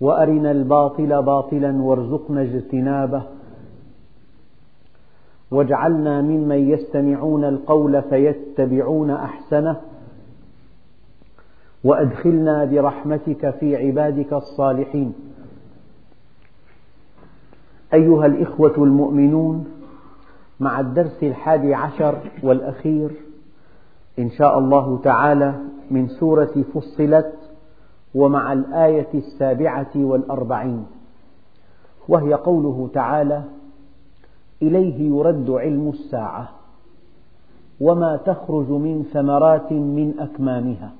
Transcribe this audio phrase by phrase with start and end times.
[0.00, 3.22] وأرنا الباطل باطلا وارزقنا اجتنابه.
[5.50, 9.76] واجعلنا ممن يستمعون القول فيتبعون أحسنه.
[11.84, 15.14] وأدخلنا برحمتك في عبادك الصالحين.
[17.94, 19.66] أيها الإخوة المؤمنون
[20.60, 23.10] مع الدرس الحادي عشر والأخير
[24.18, 25.54] إن شاء الله تعالى
[25.90, 27.37] من سورة فصلت
[28.18, 30.86] ومع الآية السابعة والأربعين
[32.08, 33.42] وهي قوله تعالى
[34.62, 36.48] إليه يرد علم الساعة
[37.80, 40.92] وما تخرج من ثمرات من أكمامها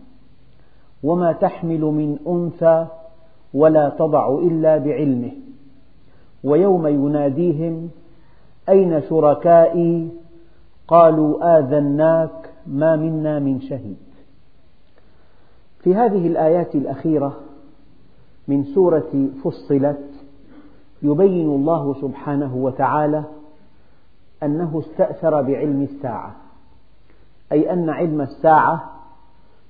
[1.03, 2.87] وما تحمل من أنثى
[3.55, 5.33] ولا تضع إلا بعلمه
[6.45, 7.89] ويوم يناديهم
[8.69, 10.09] أين شركائي؟
[10.89, 14.08] قالوا آذناك ما منا من شهيد.
[15.89, 17.37] في هذه الآيات الأخيرة
[18.49, 20.11] من سورة فصلت
[21.03, 23.25] يبين الله سبحانه وتعالى
[24.43, 26.37] أنه استأثر بعلم الساعة
[27.53, 28.91] أي أن علم الساعة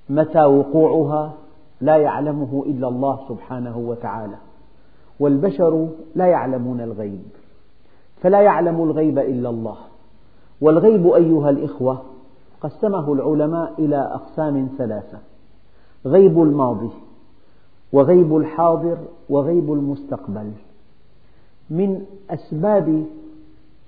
[0.08, 1.32] متى وقوعها
[1.80, 4.36] لا يعلمه إلا الله سبحانه وتعالى
[5.20, 7.22] والبشر لا يعلمون الغيب
[8.20, 9.76] فلا يعلم الغيب إلا الله.
[10.60, 12.02] والغيب أيها الإخوة
[12.60, 15.27] قسمه العلماء إلى أقسام ثلاثة.
[16.06, 16.90] غيب الماضي
[17.92, 20.52] وغيب الحاضر وغيب المستقبل.
[21.70, 23.04] من أسباب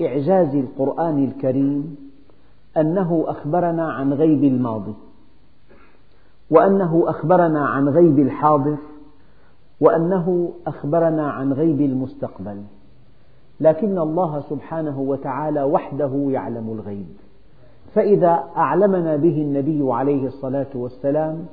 [0.01, 1.97] إعجاز القرآن الكريم
[2.77, 4.95] أنه أخبرنا عن غيب الماضي
[6.51, 8.77] وأنه أخبرنا عن غيب الحاضر
[9.81, 12.63] وأنه أخبرنا عن غيب المستقبل.
[13.61, 17.07] لكن الله سبحانه وتعالى وحده يعلم الغيب.
[17.95, 21.47] فإذا أعلمنا به النبي عليه الصلاة والسلام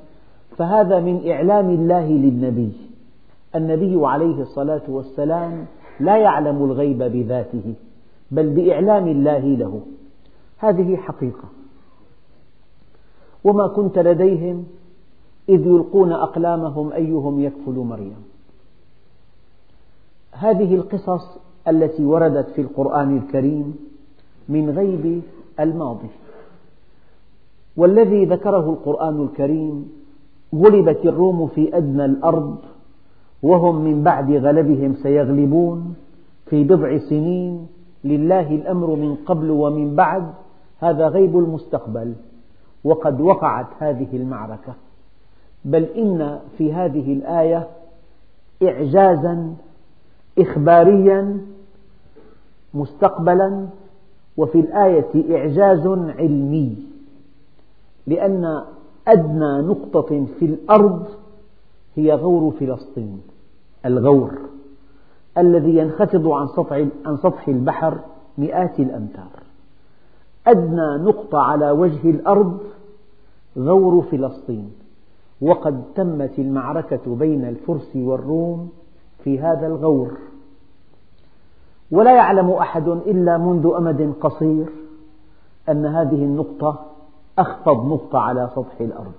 [0.58, 2.72] فهذا من إعلام الله للنبي.
[3.54, 5.66] النبي عليه الصلاة والسلام
[6.00, 7.74] لا يعلم الغيب بذاته
[8.30, 9.80] بل بإعلام الله له.
[10.58, 11.48] هذه حقيقة.
[13.44, 14.66] وما كنت لديهم
[15.48, 18.24] إذ يلقون أقلامهم أيهم يكفل مريم.
[20.32, 23.76] هذه القصص التي وردت في القرآن الكريم
[24.48, 25.22] من غيب
[25.60, 26.08] الماضي.
[27.76, 29.97] والذي ذكره القرآن الكريم
[30.54, 32.56] غلبت الروم في أدنى الأرض
[33.42, 35.94] وهم من بعد غلبهم سيغلبون
[36.46, 37.66] في بضع سنين.
[38.04, 40.30] لله الأمر من قبل ومن بعد
[40.80, 42.14] هذا غيب المستقبل
[42.84, 44.74] وقد وقعت هذه المعركة.
[45.64, 47.68] بل إن في هذه الآية
[48.62, 49.54] إعجازا
[50.38, 51.40] إخباريا
[52.74, 53.66] مستقبلا
[54.36, 55.86] وفي الآية إعجاز
[56.18, 56.76] علمي.
[58.06, 58.62] لأن
[59.08, 61.06] أدنى نقطة في الأرض
[61.96, 63.20] هي غور فلسطين
[63.86, 64.38] الغور
[65.38, 66.28] الذي ينخفض
[67.06, 67.98] عن سطح البحر
[68.38, 69.42] مئات الأمتار.
[70.46, 72.60] أدنى نقطة على وجه الأرض
[73.58, 74.72] غور فلسطين.
[75.40, 78.70] وقد تمت المعركة بين الفرس والروم
[79.24, 80.12] في هذا الغور.
[81.90, 84.66] ولا يعلم أحد إلا منذ أمد قصير
[85.68, 86.87] أن هذه النقطة
[87.38, 89.12] أخفض نقطة على سطح الأرض.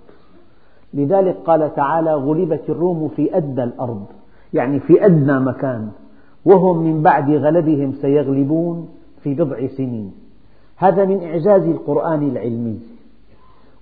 [0.94, 4.06] لذلك قال تعالى غلبت الروم في أدنى الأرض
[4.53, 5.90] يعني في أدنى مكان
[6.46, 8.90] وهم من بعد غلبهم سيغلبون
[9.24, 10.12] في بضع سنين.
[10.75, 12.80] هذا من إعجاز القرآن العلمي.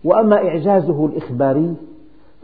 [0.03, 1.75] وأما إعجازه الإخباري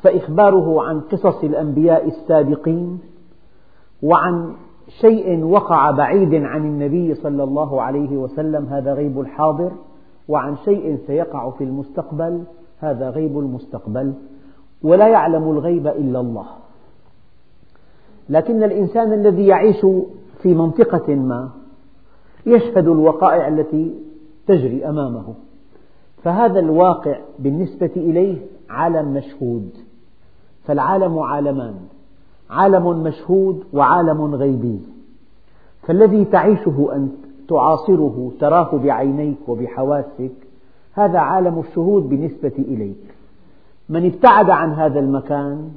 [0.02, 3.00] فإخباره عن قصص الأنبياء السابقين
[4.04, 4.54] وعن
[5.02, 9.72] شيء وقع بعيد عن النبي صلى الله عليه وسلم هذا غيب الحاضر.
[10.28, 12.44] وعن شيء سيقع في المستقبل
[12.80, 14.14] هذا غيب المستقبل
[14.84, 16.46] ولا يعلم الغيب إلا الله.
[18.30, 19.86] لكن الإنسان الذي يعيش
[20.42, 21.50] في منطقة ما
[22.46, 23.96] يشهد الوقائع التي
[24.48, 25.34] تجري أمامه.
[26.24, 28.38] فهذا الواقع بالنسبة إليه
[28.70, 29.70] عالم مشهود.
[30.64, 31.76] فالعالم عالمان
[32.50, 34.80] عالم مشهود وعالم غيبي.
[35.82, 40.32] فالذي تعيشه أنت تعاصره تراه بعينيك وبحواسك
[40.94, 43.16] هذا عالم الشهود بالنسبة إليك.
[43.90, 45.72] من ابتعد عن هذا المكان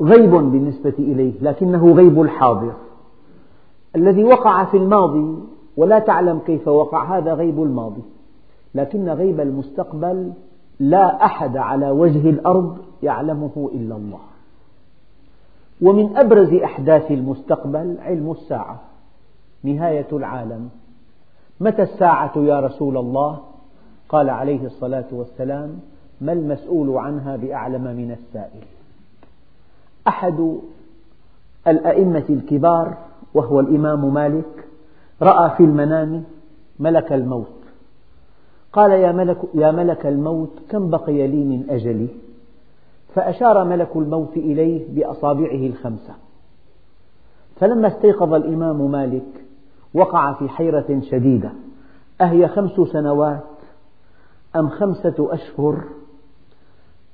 [0.00, 2.72] غيب بالنسبة إليه لكنه غيب الحاضر.
[3.96, 5.38] الذي وقع في الماضي
[5.76, 8.02] ولا تعلم كيف وقع هذا غيب الماضي.
[8.74, 10.32] لكن غيب المستقبل
[10.80, 14.20] لا أحد على وجه الأرض يعلمه إلا الله.
[15.82, 18.80] ومن أبرز أحداث المستقبل علم الساعة.
[19.64, 20.68] نهاية العالم.
[21.60, 23.38] متى الساعة يا رسول الله؟
[24.08, 25.80] قال عليه الصلاة والسلام
[26.20, 28.64] ما المسؤول عنها بأعلم من السائل؟
[30.08, 30.56] أحد
[31.68, 32.96] الأئمة الكبار
[33.34, 34.68] وهو الإمام مالك
[35.22, 36.24] رأى في المنام
[36.78, 37.58] ملك الموت.
[38.72, 42.08] قال يا ملك, يا ملك الموت كم بقي لي من أجلي؟
[43.14, 46.14] فأشار ملك الموت إليه بأصابعه الخمسة.
[47.56, 49.47] فلما استيقظ الإمام مالك
[49.94, 51.52] وقع في حيرة شديدة.
[52.20, 53.44] أهي خمس سنوات؟
[54.56, 55.84] أم خمسة أشهر؟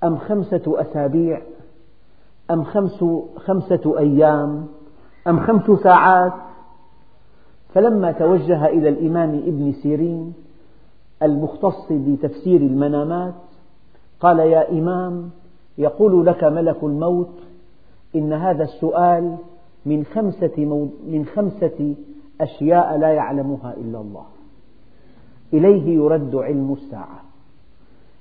[0.05, 1.43] أم خمسة أسابيع؟
[2.51, 3.05] أم خمس
[3.37, 4.67] خمسة أيام؟
[5.29, 6.33] أم خمس ساعات؟
[7.75, 10.35] فلما توجه إلى الإمام ابن سيرين
[11.23, 13.35] المختص بتفسير المنامات
[14.21, 15.31] قال يا إمام
[15.79, 17.31] يقول لك ملك الموت
[18.15, 19.37] إن هذا السؤال
[19.87, 21.95] من خمسة, من خمسة
[22.45, 24.25] أشياء لا يعلمها إلا الله.
[25.53, 27.21] إليه يرد علم الساعة.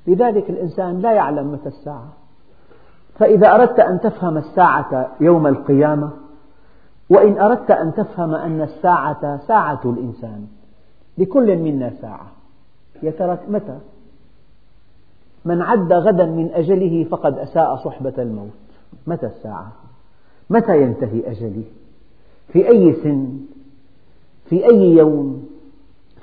[0.08, 2.08] لذلك الإنسان لا يعلم متى الساعة.
[3.20, 6.10] فإذا أردت أن تفهم الساعة يوم القيامة
[7.10, 10.48] وإن أردت أن تفهم أن الساعة ساعة الإنسان
[11.18, 12.28] لكل منا ساعة.
[13.04, 13.80] يا ترى متى؟
[15.46, 18.50] من عد غدا من أجله فقد أساء صحبة الموت.
[19.08, 19.72] متى الساعة؟
[20.50, 21.64] متى ينتهي أجلي؟
[22.48, 23.38] في أي سن؟
[24.54, 25.48] في أي يوم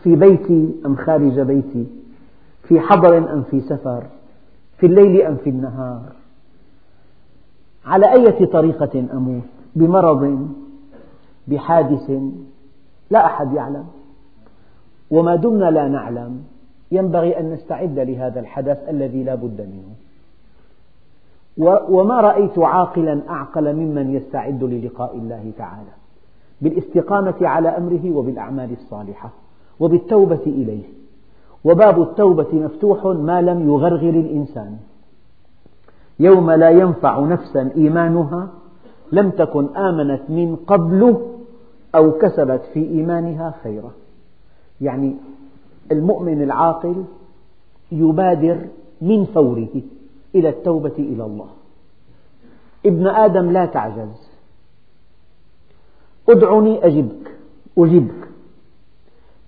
[0.03, 1.87] في بيتي أم خارج بيتي
[2.63, 4.03] في حضر أم في سفر
[4.79, 6.03] في الليل أم في النهار.
[7.87, 9.43] على أي طريقة أموت؟
[9.77, 10.49] بمرض؟
[11.49, 12.11] بحادث؟
[13.11, 13.87] لا أحد يعلم.
[15.11, 16.43] وما دمنا لا نعلم.
[16.93, 19.95] ينبغي أن نستعد لهذا الحدث الذي لا بد منه.
[21.89, 26.00] وما رأيت عاقلا أعقل ممن يستعد للقاء الله تعالى.
[26.61, 29.31] بالاستقامة على أمره وبالأعمال الصالحة
[29.81, 30.83] وبالتوبة إليه.
[31.65, 34.77] وباب التوبة مفتوح ما لم يغرغر الإنسان.
[36.21, 38.49] يوم لا ينفع نفسا إيمانها
[39.13, 41.17] لم تكن آمنت من قبل
[41.95, 43.91] أو كسبت في إيمانها خيرا.
[44.81, 45.15] يعني
[45.93, 47.05] المؤمن العاقل
[47.93, 48.59] يبادر
[49.01, 49.83] من فوره
[50.35, 51.49] إلى التوبة إلى الله.
[52.87, 54.30] ابن آدم لا تعجز.
[56.31, 57.31] ادعني أجبك
[57.79, 58.29] أجبك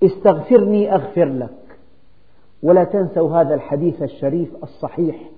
[0.02, 1.50] استغفرني أغفر لك.
[2.62, 5.30] ولا تنسوا هذا الحديث الشريف الصحيح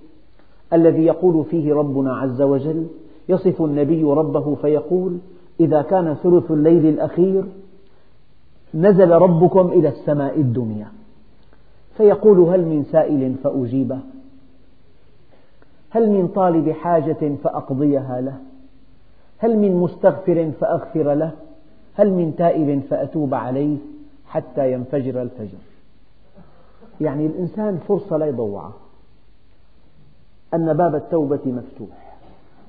[0.73, 2.87] الذي يقول فيه ربنا عز وجل
[3.29, 5.17] يصف النبي ربه فيقول
[5.59, 7.43] إذا كان ثلث الليل الأخير
[8.73, 10.87] نزل ربكم إلى السماء الدنيا.
[11.97, 13.99] فيقول هل من سائل فأجيبه؟
[15.89, 18.37] هل من طالب حاجة فأقضيها له؟
[19.37, 21.31] هل من مستغفر فأغفر له؟
[21.95, 23.77] هل من تائب فأتوب عليه
[24.27, 25.57] حتى ينفجر الفجر؟
[27.01, 28.73] يعني الإنسان فرصة لا يضوعها.
[30.53, 32.17] أن باب التوبة مفتوح.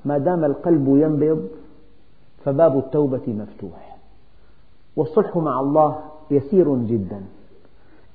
[0.05, 1.49] ما دام القلب ينبض
[2.45, 3.97] فباب التوبة مفتوح.
[4.97, 5.99] والصلح مع الله
[6.31, 7.23] يسير جدا.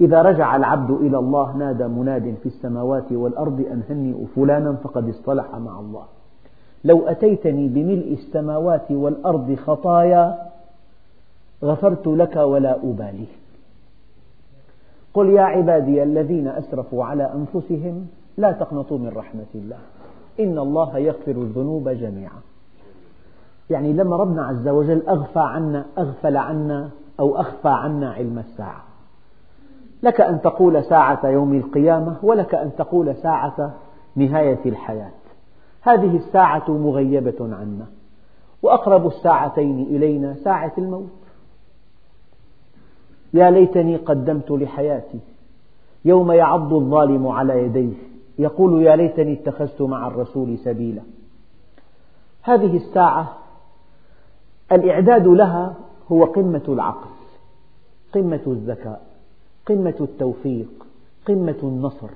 [0.01, 5.55] إذا رجع العبد إلى الله نادى مناد في السماوات والأرض أن هنئوا فلانا فقد اصطلح
[5.55, 6.05] مع الله.
[6.83, 10.51] لو أتيتني بملء السماوات والأرض خطايا
[11.63, 13.25] غفرت لك ولا أبالي.
[15.13, 18.07] قل يا عبادي الذين أسرفوا على أنفسهم
[18.38, 19.77] لا تقنطوا من رحمة الله.
[20.39, 22.39] إن الله يغفر الذنوب جميعا.
[23.69, 28.83] يعني لما ربنا عز وجل أغفى عنا أغفل عنا أو أخفى عنا علم الساعة.
[30.03, 33.73] لك أن تقول ساعة يوم القيامة ولك أن تقول ساعة
[34.15, 35.20] نهاية الحياة.
[35.81, 37.88] هذه الساعة مغيبة عنا
[38.61, 41.09] وأقرب الساعتين إلينا ساعة الموت.
[43.33, 45.19] يا ليتني قدمت لحياتي
[46.05, 47.93] يوم يعض الظالم على يديه.
[48.39, 51.01] يقول يا ليتني اتخذت مع الرسول سبيلا.
[52.41, 53.38] هذه الساعة
[54.71, 55.75] الإعداد لها
[56.11, 57.09] هو قمة العقل
[58.13, 59.01] قمة الذكاء
[59.65, 60.85] قمة التوفيق
[61.27, 62.09] قمة النصر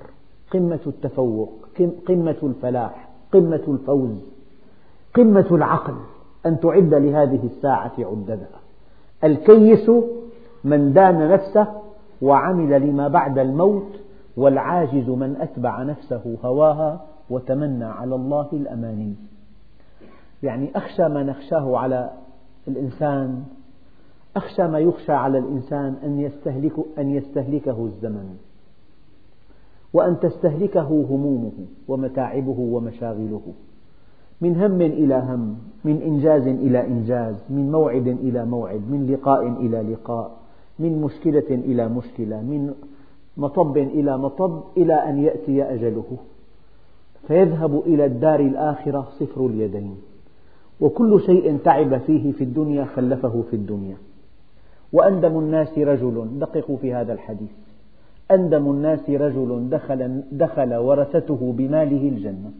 [0.52, 1.68] قمة التفوق
[2.08, 3.08] قمة الفلاح.
[3.32, 4.18] قمة الفوز
[5.14, 5.94] قمة العقل
[6.46, 8.60] أن تعد لهذه الساعة عددها
[9.24, 9.90] الكيس
[10.64, 11.66] من دان نفسه
[12.22, 14.00] وعمل لما بعد الموت
[14.36, 19.14] والعاجز من أتبع نفسه هواها وتمنى على الله الأماني.
[20.42, 22.10] يعني أخشى ما نخشاه على
[22.68, 23.44] الإنسان
[24.36, 28.36] أخشى ما يخشى على الإنسان أن, يستهلك أن يستهلكه الزمن.
[29.96, 31.52] وأن تستهلكه همومه
[31.88, 33.42] ومتاعبه ومشاغله.
[34.40, 39.82] من هم إلى هم من إنجاز إلى إنجاز من موعد إلى موعد من لقاء إلى
[39.92, 40.30] لقاء
[40.78, 42.74] من مشكلة إلى مشكلة من
[43.36, 46.16] مطب إلى مطب إلى أن يأتي أجله.
[47.28, 49.96] فيذهب إلى الدار الآخرة صفر اليدين.
[50.80, 53.96] وكل شيء تعب فيه في الدنيا خلفه في الدنيا.
[54.92, 57.50] وأندم الناس رجل دققوا في هذا الحديث.
[58.30, 62.50] أندم الناس رجل دخل, دخل ورثته بماله الجنة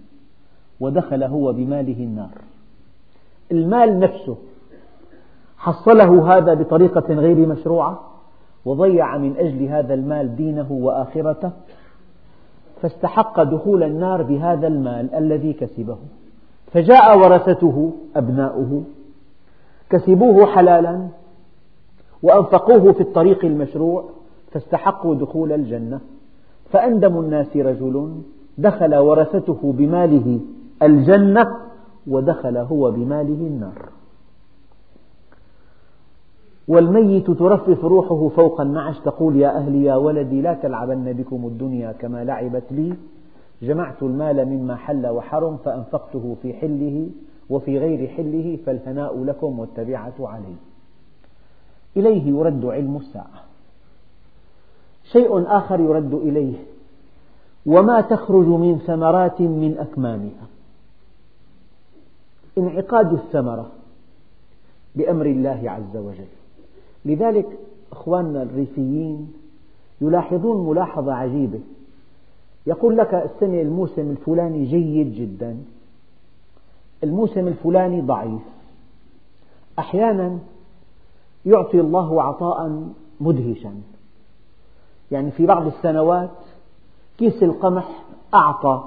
[0.81, 2.31] ودخل هو بماله النار.
[3.53, 4.37] المال نفسه
[5.59, 8.01] حصله هذا بطريقة غير مشروعة
[8.65, 11.51] وضيع من أجل هذا المال دينه وآخرته
[12.83, 15.97] فاستحق دخول النار بهذا المال الذي كسبه.
[16.73, 18.83] فجاء ورثته أبناؤه
[19.91, 21.09] كسبوه حلالا
[22.23, 24.05] وأنفقوه في الطريق المشروع
[24.57, 26.01] فاستحقوا دخول الجنة.
[26.71, 28.13] فأندم الناس رجل
[28.59, 30.41] دخل ورثته بماله
[30.83, 31.57] الجنة
[32.07, 33.89] ودخل هو بماله النار.
[36.69, 42.25] والميت ترفرف روحه فوق النعش تقول يا أهلي يا ولدي لا تلعبن بكم الدنيا كما
[42.25, 42.95] لعبت بي
[43.63, 47.09] جمعت المال مما حل وحرم فأنفقته في حله
[47.51, 50.55] وفي غير حله فالهناء لكم والتبعة علي.
[51.97, 53.46] إليه يرد علم الساعة.
[55.13, 56.55] شيء آخر يرد إليه.
[57.67, 60.47] وما تخرج من ثمرات من أكمامها.
[62.59, 63.71] انعقاد الثمرة
[64.95, 66.27] بأمر الله عز وجل.
[67.05, 67.59] لذلك
[67.93, 69.33] أخواننا الريفيين
[70.01, 71.61] يلاحظون ملاحظة عجيبة.
[72.67, 75.57] يقول لك السنة الموسم الفلاني جيد جدا.
[77.05, 78.43] الموسم الفلاني ضعيف.
[79.79, 80.39] أحيانا
[81.47, 82.89] يعطي الله عطاء
[83.21, 83.73] مدهشا.
[85.11, 86.31] يعني في بعض السنوات
[87.19, 88.85] كيس القمح أعطى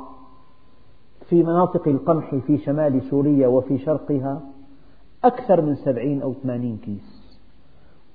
[1.29, 4.41] في مناطق القمح في شمال سوريا وفي شرقها
[5.23, 7.19] أكثر من سبعين أو ثمانين كيس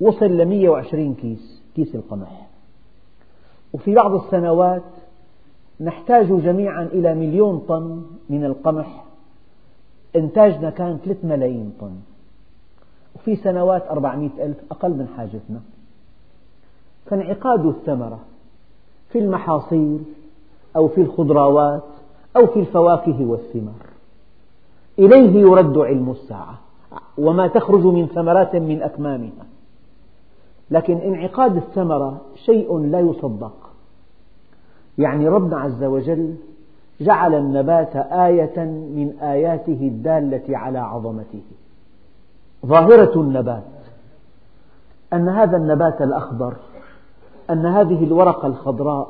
[0.01, 2.47] وصل لمية وعشرين كيس كيس القمح.
[3.73, 4.83] وفي بعض السنوات
[5.81, 9.05] نحتاج جميعا إلى مليون طن من القمح
[10.17, 11.97] إنتاجنا كان 3 ملايين طن.
[13.15, 15.61] وفي سنوات 400 ألف أقل من حاجتنا.
[17.07, 18.19] فانعقاد الثمرة
[19.09, 20.03] في المحاصيل
[20.77, 21.83] أو في الخضروات
[22.37, 23.87] أو في الفواكه والثمار.
[24.99, 26.59] إليه يرد علم الساعة
[27.19, 29.47] وما تخرج من ثمرات من أكمامها.
[30.71, 33.55] لكن انعقاد الثمرة شيء لا يصدق.
[34.99, 36.35] يعني ربنا عز وجل
[37.01, 41.43] جعل النبات آية من آياته الدالة على عظمته.
[42.67, 43.63] ظاهرة النبات
[45.13, 46.55] أن هذا النبات الأخضر
[47.51, 49.09] أن هذه الورقة الخضراء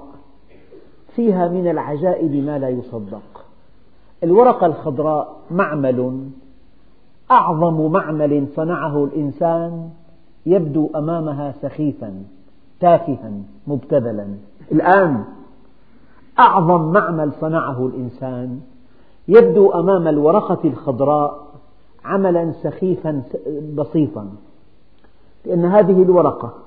[1.16, 3.44] فيها من العجائب ما لا يصدق.
[4.24, 6.28] الورقة الخضراء معمل
[7.30, 9.90] أعظم معمل صنعه الإنسان
[10.46, 12.24] يبدو أمامها سخيفا
[12.80, 13.32] تافها
[13.66, 14.26] مبتذلا.
[14.72, 15.24] الآن
[16.38, 18.60] أعظم معمل صنعه الإنسان
[19.28, 21.44] يبدو أمام الورقة الخضراء
[22.04, 23.22] عملا سخيفا
[23.74, 24.28] بسيطا.
[25.44, 26.63] لأن هذه الورقة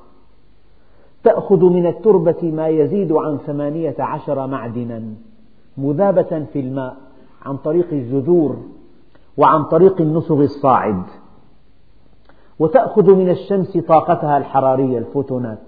[1.28, 5.04] تأخذ من التربة ما يزيد عن ثمانية عشر معدنا
[5.78, 6.96] مذابة في الماء
[7.42, 8.58] عن طريق الجذور
[9.38, 11.04] وعن طريق النسغ الصاعد.
[12.60, 15.60] وتأخذ من الشمس طاقتها الحرارية الفوتونات.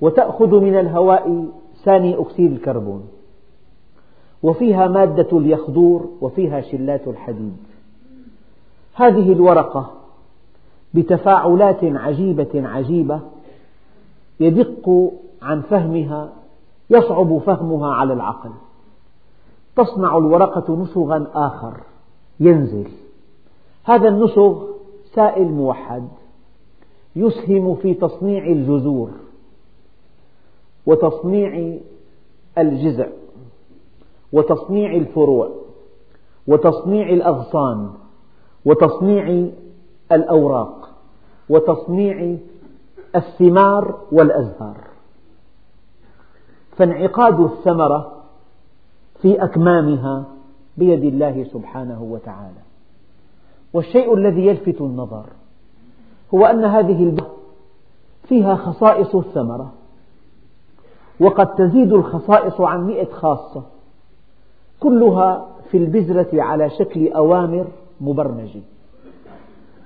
[0.00, 1.46] وتأخذ من الهواء
[1.84, 3.02] ثاني أكسيد الكربون.
[4.42, 7.56] وفيها مادة اليخدور وفيها شلات الحديد.
[8.94, 9.90] هذه الورقة
[10.94, 13.20] بتفاعلات عجيبة عجيبة
[14.40, 16.32] يدق عن فهمها
[16.90, 18.50] يصعب فهمها على العقل.
[19.76, 21.80] تصنع الورقة نسغا آخر
[22.40, 22.88] ينزل.
[23.84, 24.64] هذا النسغ
[25.14, 26.08] سائل موحد
[27.16, 29.10] يسهم في تصنيع الجذور
[30.86, 31.78] وتصنيع
[32.58, 33.06] الجذع
[34.32, 35.50] وتصنيع الفروع
[36.46, 37.90] وتصنيع الأغصان
[38.64, 39.48] وتصنيع
[40.12, 40.90] الأوراق
[41.48, 42.36] وتصنيع
[43.16, 44.76] الثمار والأزهار.
[46.76, 48.12] فانعقاد الثمرة
[49.22, 50.24] في أكمامها
[50.76, 52.60] بيد الله سبحانه وتعالى.
[53.72, 55.26] والشيء الذي يلفت النظر
[56.34, 57.30] هو أن هذه البذرة
[58.28, 59.72] فيها خصائص الثمرة
[61.20, 63.62] وقد تزيد الخصائص عن مئة خاصة
[64.80, 67.66] كلها في البذرة على شكل أوامر
[68.00, 68.60] مبرمجة.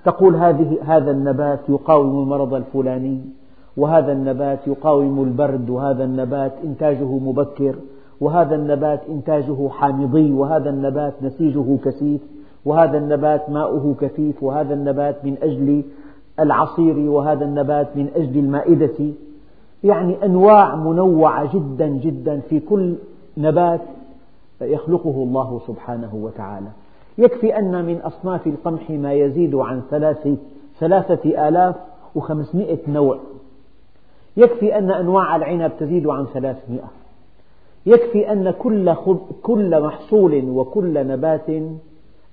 [0.05, 3.21] تقول هذه هذا النبات يقاوم المرض الفلاني
[3.77, 7.75] وهذا النبات يقاوم البرد وهذا النبات إنتاجه مبكر
[8.21, 12.21] وهذا النبات إنتاجه حامضي وهذا النبات نسيجه كثيف
[12.65, 15.83] وهذا النبات ماؤه كثيف وهذا النبات من أجل
[16.41, 19.13] العصير وهذا النبات من أجل المائدة.
[19.85, 22.95] يعني أنواع منوعة جدا جدا في كل
[23.37, 23.81] نبات
[24.61, 26.69] يخلقه الله سبحانه وتعالى.
[27.19, 29.83] يكفي أن من أصناف القمح ما يزيد عن
[30.81, 31.77] ثلاثة, آلاف
[32.15, 33.19] وخمسمائة نوع.
[34.37, 36.91] يكفي أن أنواع العنب تزيد عن ثلاثمائة.
[37.87, 38.95] يكفي أن كل,
[39.43, 41.51] كل محصول وكل نبات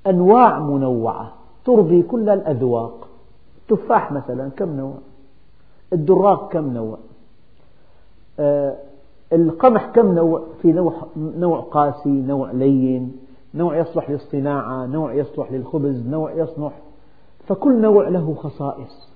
[0.07, 1.33] أنواع منوعة
[1.65, 3.07] ترضي كل الأذواق.
[3.57, 4.93] التفاح مثلا كم نوع؟
[5.93, 6.97] الدراق كم نوع؟
[8.39, 8.75] آه،
[9.33, 13.20] القمح كم نوع؟ في نوع, نوع قاسي نوع لين.
[13.53, 16.74] نوع يصلح للصناعة نوع يصلح للخبز نوع يصلح
[17.48, 19.10] فكل نوع له خصائص.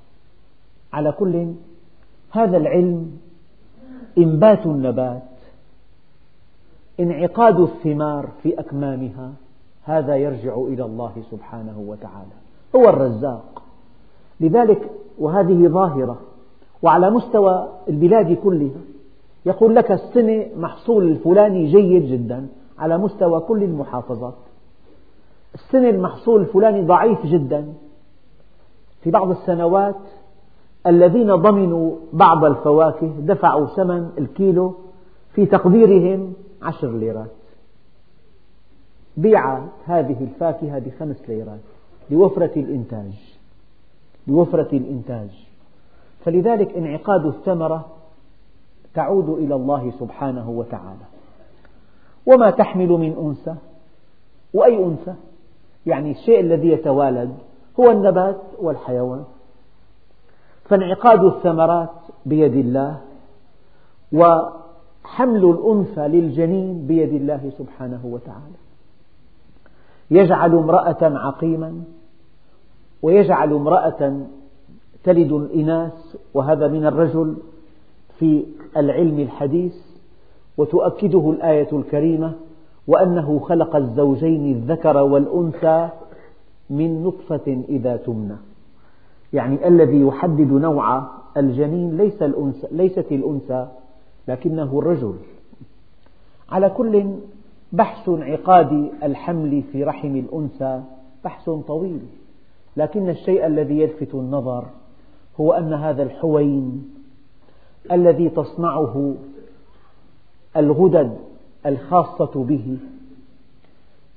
[0.94, 1.54] على كل
[2.32, 3.18] هذا العلم
[4.18, 5.24] إنبات النبات.
[7.00, 9.32] انعقاد الثمار في أكمامها
[9.84, 12.36] هذا يرجع إلى الله سبحانه وتعالى.
[12.76, 13.64] هو الرزاق.
[14.40, 16.20] لذلك وهذه ظاهرة
[16.82, 18.82] وعلى مستوى البلاد كلها
[19.46, 22.48] يقول لك السنة محصول الفلاني جيد جدا.
[22.80, 24.34] على مستوى كل المحافظات.
[25.56, 27.74] السنة المحصول الفلاني ضعيف جدا.
[29.02, 29.96] في بعض السنوات
[30.88, 34.74] الذين ضمنوا بعض الفواكه دفعوا ثمن الكيلو
[35.34, 37.32] في تقديرهم عشر ليرات.
[39.18, 41.60] بيعت هذه الفاكهة بخمس ليرات
[42.10, 43.12] لوفرة الإنتاج
[44.28, 45.30] لوفرة الإنتاج.
[46.26, 47.86] فلذلك انعقاد الثمرة
[48.94, 51.15] تعود إلى الله سبحانه وتعالى.
[52.26, 53.56] وما تحمل من أنثى؟
[54.54, 55.14] وأي أنثى؟
[55.86, 57.36] يعني الشيء الذي يتوالد
[57.80, 59.24] هو النبات والحيوان.
[60.64, 61.96] فانعقاد الثمرات
[62.26, 63.02] بيد الله
[64.14, 68.56] وحمل الأنثى للجنين بيد الله سبحانه وتعالى.
[70.12, 71.84] يجعل امرأة عقيما
[73.02, 74.22] ويجعل امرأة
[75.04, 77.38] تلد الإناث وهذا من الرجل
[78.20, 78.46] في
[78.78, 79.76] العلم الحديث
[80.58, 82.34] وتؤكده الآية الكريمة
[82.88, 85.90] وأنه خلق الزوجين الذكر والأنثى
[86.70, 88.36] من نطفة إذا تمنى.
[89.34, 91.04] يعني الذي يحدد نوع
[91.38, 93.68] الجنين ليس الأنثى ليست الأنثى
[94.28, 95.16] لكنه الرجل.
[96.50, 97.06] على كل
[97.72, 100.82] بحث انعقاد الحمل في رحم الأنثى
[101.24, 102.00] بحث طويل
[102.78, 104.66] لكن الشيء الذي يلفت النظر
[105.40, 106.92] هو أن هذا الحوين
[107.92, 109.16] الذي تصنعه
[110.58, 111.18] الغدد
[111.66, 112.78] الخاصة به.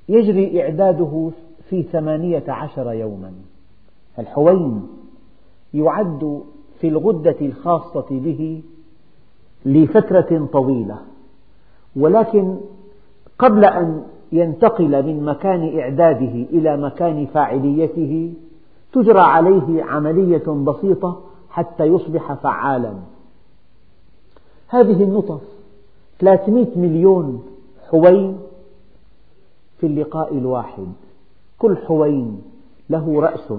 [0.09, 1.31] يجري إعداده
[1.69, 3.31] في ثمانية عشر يوما.
[4.19, 4.87] الحوين
[5.73, 6.41] يعد
[6.79, 8.61] في الغدة الخاصة به
[9.65, 10.97] لفترة طويلة
[11.95, 12.57] ولكن
[13.39, 18.33] قبل أن ينتقل من مكان إعداده إلى مكان فاعليته
[18.93, 22.93] تجرى عليه عملية بسيطة حتى يصبح فعالا.
[24.67, 25.41] هذه النطف
[26.19, 27.43] 300 مليون
[27.89, 28.37] حوين
[29.79, 30.87] في اللقاء الواحد.
[31.59, 32.41] كل حوين
[32.89, 33.53] له رأس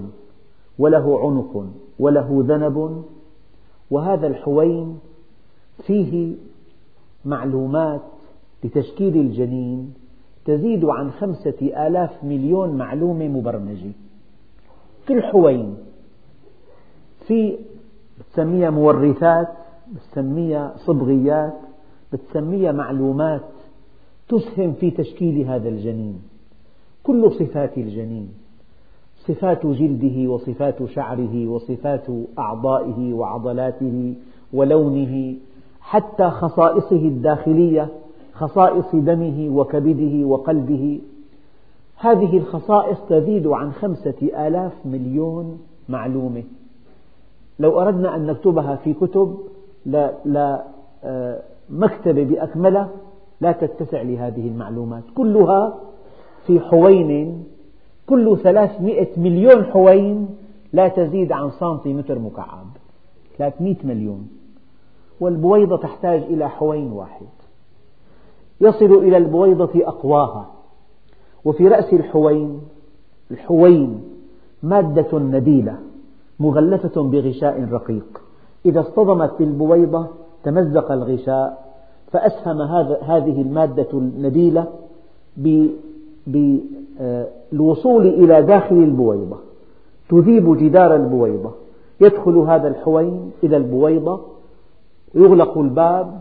[0.79, 1.67] وله عنق
[1.99, 3.05] وله ذنب
[3.91, 4.99] وهذا الحوين
[5.87, 6.35] فيه
[7.25, 8.01] معلومات
[8.65, 9.95] لتشكيل الجنين
[10.45, 13.93] تزيد عن خمسة آلاف مليون معلومة مبرمجة.
[15.09, 15.77] كل حوين
[17.27, 17.59] في
[18.19, 19.49] بتسميها مورثات
[19.95, 21.55] بتسميها صبغيات
[22.13, 23.43] بتسميها معلومات
[24.29, 26.23] تسهم في تشكيل هذا الجنين.
[27.03, 28.29] كل صفات الجنين
[29.29, 32.07] صفات جلده وصفات شعره وصفات
[32.39, 34.15] أعضائه وعضلاته
[34.53, 35.35] ولونه
[35.81, 37.89] حتى خصائصه الداخلية
[38.33, 41.01] خصائص دمه وكبده وقلبه.
[41.97, 46.43] هذه الخصائص تزيد عن خمسة آلاف مليون معلومة.
[47.59, 49.39] لو أردنا أن نكتبها في كتب
[49.87, 50.65] لا
[51.05, 52.89] آه، مكتبة بأكملها
[53.41, 55.03] لا تتسع لهذه المعلومات.
[55.17, 55.79] كلها
[56.47, 57.45] في حوين
[58.07, 60.29] كل ثلاثمئة مليون حوين
[60.73, 62.67] لا تزيد عن سنتيمتر مكعب.
[63.39, 64.29] ثلاثمئة مليون.
[65.21, 67.27] والبويضة تحتاج إلى حوين واحد.
[68.61, 70.51] يصل إلى البويضة أقواها.
[71.45, 72.61] وفي رأس الحوين
[73.31, 74.03] الحوين
[74.63, 75.79] مادة نبيلة
[76.41, 78.23] مغلفة بغشاء رقيق.
[78.67, 80.09] إذا اصطدمت بالبويضة
[80.45, 81.71] تمزق الغشاء
[82.13, 82.61] فأسهم
[83.03, 84.67] هذه المادة النبيلة
[86.27, 89.37] بالوصول إلى داخل البويضة
[90.09, 91.51] تذيب جدار البويضة
[92.01, 94.21] يدخل هذا الحوين إلى البويضة
[95.15, 96.21] يغلق الباب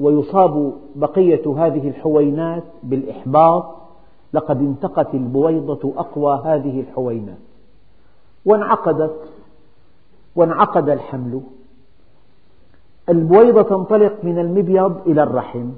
[0.00, 3.64] ويصاب بقية هذه الحوينات بالإحباط
[4.32, 7.38] لقد انتقت البويضة أقوى هذه الحوينات.
[8.46, 9.16] وانعقدت
[10.36, 11.40] وانعقد الحمل.
[13.08, 15.70] البويضة تنطلق من المبيض إلى الرحم.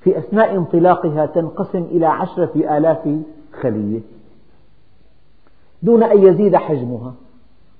[0.00, 3.18] في أثناء انطلاقها تنقسم إلى عشرة آلاف
[3.60, 4.00] خلية.
[5.82, 7.14] دون أن يزيد حجمها.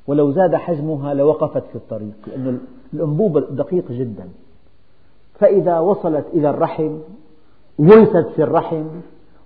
[0.06, 2.58] ولو زاد حجمها لوقفت في الطريق لأن
[2.94, 4.28] الأنبوب دقيق جدا.
[5.34, 6.98] فإذا وصلت إلى الرحم
[7.78, 8.84] ورثت في الرحم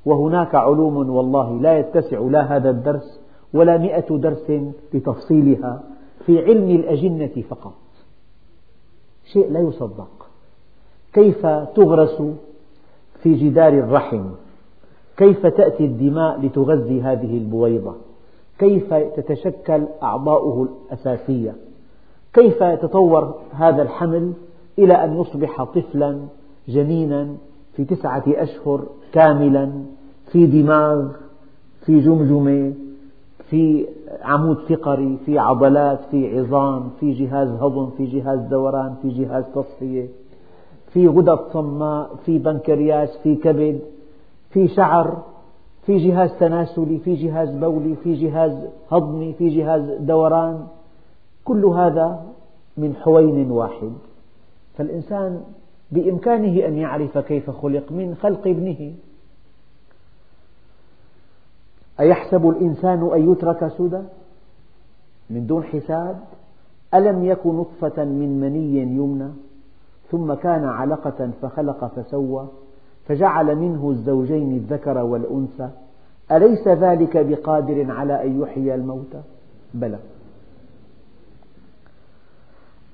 [0.04, 3.20] وهناك علوم والله لا يتسع لا هذا الدرس
[3.54, 4.52] ولا مئة درس
[4.94, 5.82] لتفصيلها
[6.26, 7.72] في علم الأجنة فقط.
[9.32, 10.08] شيء لا يصدق.
[11.12, 12.22] كيف تغرس
[13.22, 14.24] في جدار الرحم؟
[15.16, 17.94] كيف تأتي الدماء لتغذي هذه البويضة؟
[18.58, 21.54] كيف تتشكل أعضاؤه الأساسية؟
[22.34, 24.32] كيف يتطور هذا الحمل
[24.78, 26.18] إلى أن يصبح طفلا
[26.68, 27.28] جنينا
[27.76, 29.72] في تسعة أشهر كاملا
[30.32, 31.08] في دماغ
[31.86, 32.74] في جمجمة
[33.50, 33.86] في
[34.22, 40.06] عمود فقري في عضلات في عظام في جهاز هضم في جهاز دوران في جهاز تصفية
[40.92, 43.80] في غدد صماء في بنكرياس في كبد
[44.50, 45.22] في شعر
[45.88, 48.52] في جهاز تناسلي في جهاز بولي في جهاز
[48.90, 50.66] هضمي في جهاز دوران.
[51.44, 52.24] كل هذا
[52.76, 53.92] من حوين واحد.
[54.74, 55.40] فالإنسان
[55.92, 58.92] بإمكانه أن يعرف كيف خلق من خلق ابنه.
[62.00, 64.02] أيحسب الإنسان أن يترك سدى؟
[65.30, 66.20] من دون حساب.
[66.94, 69.30] ألم يك نطفة من مني يمنى؟
[70.10, 72.48] ثم كان علقة فخلق فسوى
[73.06, 75.68] فجعل منه الزوجين الذكر والأنثى.
[76.32, 79.20] أليس ذلك بقادر على أن يحيي الموتى؟
[79.74, 79.98] بلى.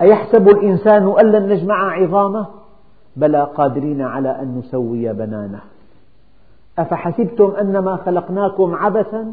[0.00, 2.46] أيحسب الإنسان أن لن نجمع عظامه؟
[3.16, 5.60] بلى قادرين على أن نسوي بنانه.
[6.78, 9.32] أفحسبتم أنما خلقناكم عبثا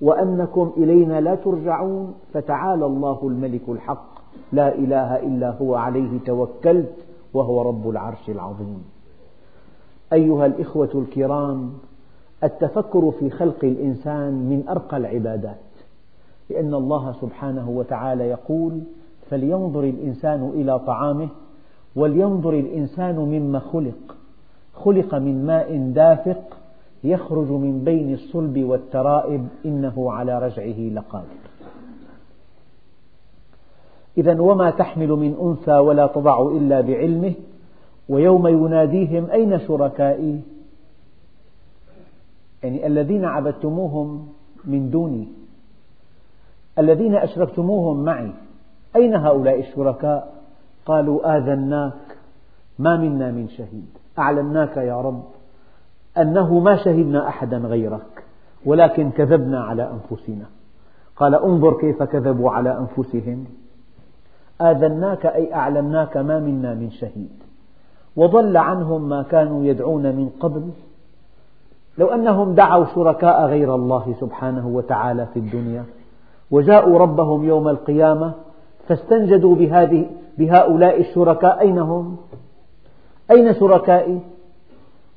[0.00, 4.12] وأنكم إلينا لا ترجعون؟ فتعالى الله الملك الحق.
[4.52, 6.94] لا إله إلا هو عليه توكلت
[7.34, 8.84] وهو رب العرش العظيم.
[10.12, 11.72] أيها الإخوة الكرام
[12.44, 15.56] التفكر في خلق الإنسان من أرقى العبادات
[16.50, 18.80] لأن الله سبحانه وتعالى يقول
[19.30, 21.28] فلينظر الإنسان إلى طعامه
[21.96, 24.16] ولينظر الإنسان مما خلق.
[24.74, 26.56] خلق من ماء دافق
[27.04, 31.42] يخرج من بين الصلب والترائب إنه على رجعه لقادر.
[34.18, 37.34] إذا وما تحمل من أنثى ولا تضع إلا بعلمه
[38.08, 40.40] ويوم يناديهم أين شركائي؟
[42.62, 44.28] يعني الذين عبدتموهم
[44.64, 45.28] من دوني
[46.78, 48.32] الذين أشركتموهم معي
[48.96, 50.42] أين هؤلاء الشركاء؟
[50.86, 52.16] قالوا آذناك
[52.78, 53.86] ما منا من شهيد
[54.18, 55.41] أعلمناك يا رب.
[56.18, 58.24] أنه ما شهدنا أحدا غيرك
[58.66, 60.44] ولكن كذبنا على أنفسنا.
[61.16, 63.44] قال انظر كيف كذبوا على أنفسهم.
[64.60, 67.42] آذناك أي أعلمناك ما منا من شهيد.
[68.16, 70.70] وضل عنهم ما كانوا يدعون من قبل.
[71.98, 75.84] لو أنهم دعوا شركاء غير الله سبحانه وتعالى في الدنيا
[76.50, 78.32] وجاءوا ربهم يوم القيامة
[78.88, 80.06] فاستنجدوا بهذه
[80.38, 81.60] بهؤلاء الشركاء.
[81.60, 82.16] أين هم؟
[83.30, 84.20] أين شركائي؟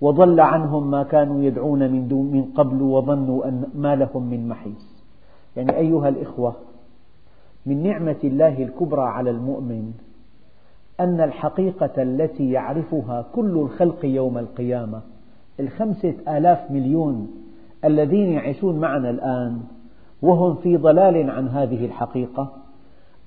[0.02, 5.04] وضل عنهم ما كانوا يدعون من, دون من قبل وظنوا أن ما لهم من محيص
[5.58, 6.56] يعني أيها الإخوة
[7.66, 9.92] من نعمة الله الكبرى على المؤمن
[11.00, 15.02] أن الحقيقة التي يعرفها كل الخلق يوم القيامة
[15.60, 17.28] الخمسة آلاف مليون
[17.86, 19.60] الذين يعيشون معنا الآن
[20.22, 22.52] وهم في ضلال عن هذه الحقيقة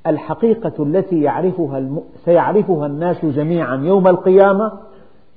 [0.07, 1.89] الحقيقة التي يعرفها.
[2.25, 4.73] سيعرفها الناس جميعا يوم القيامة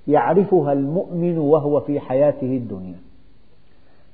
[0.07, 2.95] يعرفها المؤمن وهو في حياته الدنيا.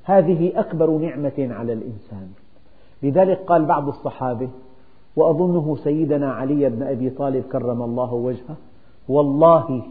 [0.03, 2.29] هذه أكبر نعمة على الإنسان.
[3.03, 4.49] لذلك قال بعض الصحابة
[5.15, 8.55] وأظنه سيدنا علي بن أبي طالب كرم الله وجهه
[9.09, 9.81] والله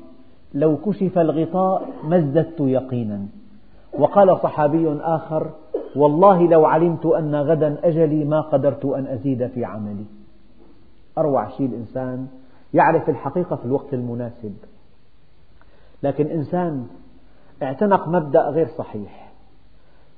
[0.54, 3.26] لو كشف الغطاء ما ازددت يقينا.
[3.98, 5.50] وقال صحابي آخر
[5.96, 10.04] والله لو علمت أن غدا أجلي ما قدرت أن أزيد في عملي.
[11.18, 12.26] أروع شيء الإنسان
[12.74, 14.54] يعرف الحقيقة في الوقت المناسب.
[16.02, 16.86] لكن إنسان
[17.62, 19.32] اعتنق مبدأ غير صحيح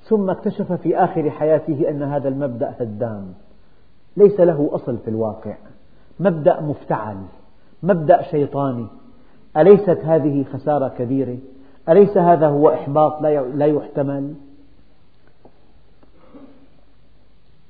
[0.03, 3.33] ثم اكتشف في آخر حياته أن هذا المبدأ هدام
[4.17, 5.55] ليس له أصل في الواقع
[6.21, 7.17] مبدأ مفتعل
[7.83, 8.87] مبدأ شيطاني
[9.57, 11.39] أليست هذه خسارة كبيرة؟
[11.89, 13.23] أليس هذا هو إحباط
[13.55, 14.35] لا يحتمل؟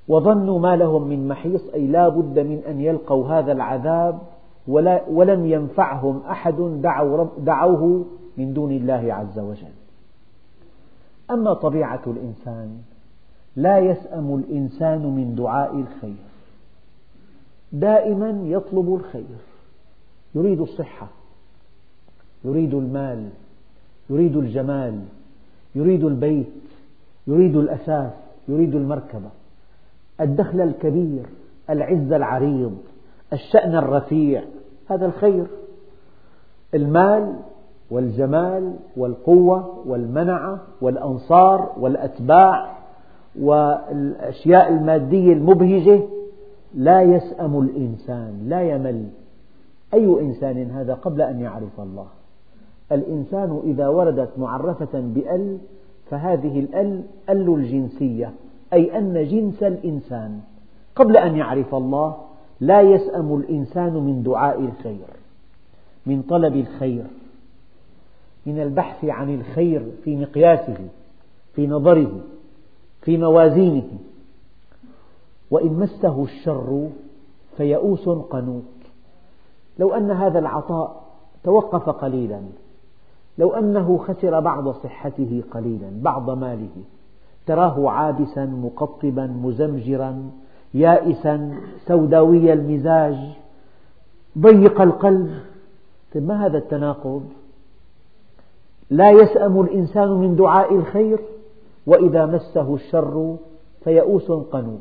[0.08, 4.18] وظنوا ما لهم من محيص أي لا بد من أن يلقوا هذا العذاب
[4.68, 8.04] ولا ولم ينفعهم أحد دعوا دعوه
[8.36, 9.74] من دون الله عز وجل.
[11.30, 12.78] أما طبيعة الإنسان
[13.56, 16.24] لا يسأم الإنسان من دعاء الخير.
[17.72, 19.38] دائما يطلب الخير.
[20.34, 21.08] يريد الصحة
[22.44, 23.28] يريد المال
[24.10, 25.00] يريد الجمال
[25.74, 26.52] يريد البيت
[27.26, 28.12] يريد الأثاث
[28.48, 29.30] يريد المركبة.
[30.20, 31.26] الدخل الكبير
[31.70, 32.78] العز العريض
[33.32, 34.44] الشأن الرفيع
[34.88, 35.46] هذا الخير.
[36.74, 37.36] المال
[37.90, 42.78] والجمال والقوة والمنعة والأنصار والأتباع
[43.40, 46.00] والأشياء المادية المبهجة
[46.74, 49.08] لا يسأم الإنسان لا يمل.
[49.94, 52.06] أي إنسان هذا قبل أن يعرف الله؟
[52.92, 55.58] الإنسان إذا وردت معرفة بأل
[56.10, 58.32] فهذه الأل أل الجنسية
[58.72, 60.40] أي أن جنس الإنسان.
[60.96, 62.16] قبل أن يعرف الله
[62.60, 65.06] لا يسأم الإنسان من دعاء الخير
[66.06, 67.04] من طلب الخير
[68.46, 70.88] من البحث عن الخير في مقياسه
[71.54, 72.20] في نظره
[73.02, 73.88] في موازينه.
[75.50, 76.88] وإن مسه الشر
[77.56, 78.62] فيئوس قنوط.
[79.78, 81.04] لو أن هذا العطاء
[81.44, 82.40] توقف قليلا
[83.38, 86.84] لو أنه خسر بعض صحته قليلا بعض ماله
[87.46, 90.30] تراه عابسا مقطبا مزمجرا
[90.74, 91.54] يائسا
[91.86, 93.16] سوداوي المزاج
[94.38, 95.30] ضيق القلب.
[96.14, 97.28] طيب ما هذا التناقض؟
[98.90, 101.18] لا يسأم الإنسان من دعاء الخير
[101.86, 103.36] وإذا مسه الشر
[103.84, 104.80] فيئوس قنوط.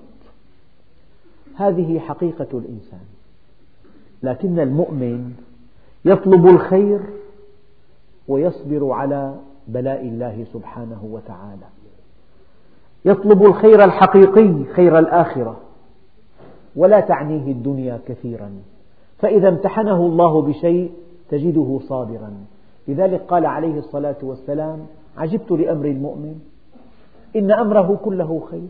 [1.55, 3.05] هذه حقيقة الإنسان.
[4.23, 5.33] لكن المؤمن
[6.05, 6.99] يطلب الخير
[8.27, 9.35] ويصبر على
[9.67, 11.67] بلاء الله سبحانه وتعالى.
[13.05, 15.66] يطلب الخير الحقيقي خير الآخرة.
[16.77, 18.51] ولا تعنيه الدنيا كثيرا.
[19.17, 20.91] فإذا امتحنه الله بشيء
[21.29, 22.33] تجده صابرا.
[22.87, 24.79] لذلك قال عليه الصلاة والسلام
[25.17, 26.39] عجبت لأمر المؤمن
[27.35, 28.69] إن أمره كله خير.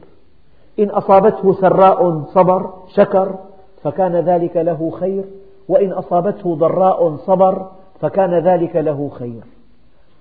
[0.79, 3.35] إن أصابته سراء صبر شكر
[3.83, 5.23] فكان ذلك له خير.
[5.67, 9.43] وإن أصابته ضراء صبر فكان ذلك له خير.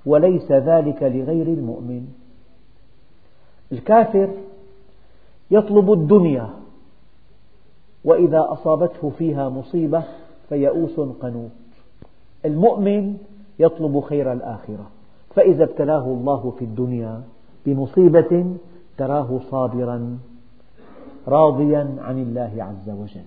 [0.07, 2.07] وليس ذلك لغير المؤمن.
[3.73, 4.29] الكافر
[5.51, 6.51] يطلب الدنيا
[8.07, 10.03] وإذا أصابته فيها مصيبة
[10.49, 11.51] فيئوس قنوط.
[12.45, 13.17] المؤمن
[13.59, 14.87] يطلب خير الآخرة.
[15.35, 17.23] فإذا ابتلاه الله في الدنيا
[17.67, 18.57] بمصيبة
[18.99, 20.19] تراه صابرا
[21.29, 23.25] راضيا عن الله عز وجل.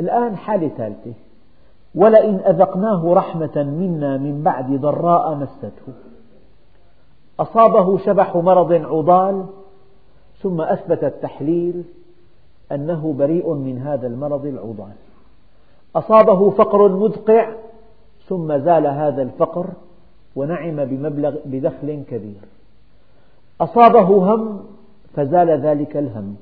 [0.00, 1.12] الآن حالة ثالثة.
[1.94, 5.92] ولئن أذقناه رحمة منا من بعد ضراء مسته.
[7.40, 9.46] أصابه شبح مرض عضال
[10.42, 11.84] ثم أثبت التحليل
[12.72, 14.92] أنه بريء من هذا المرض العضال.
[15.96, 17.52] أصابه فقر مدقع
[18.28, 19.66] ثم زال هذا الفقر
[20.36, 22.40] ونعم بمبلغ بدخل كبير.
[23.60, 24.60] أصابه هم
[25.14, 26.36] فزال ذلك الهم.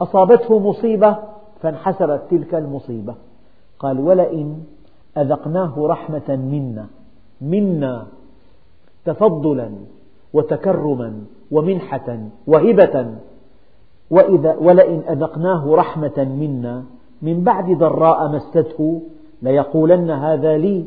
[0.00, 1.16] أصابته مصيبة
[1.62, 3.14] فانحسرت تلك المصيبة.
[3.78, 4.64] قال ولئن
[5.16, 6.86] أذقناه رحمة منا
[7.40, 8.06] منا
[9.04, 9.70] تفضلا
[10.32, 13.14] وتكرما ومنحة وهبة
[14.12, 16.84] وإذا ولئن أذقناه رحمة منا
[17.22, 19.02] من بعد ضراء مسته
[19.42, 20.84] ليقولن هذا لي.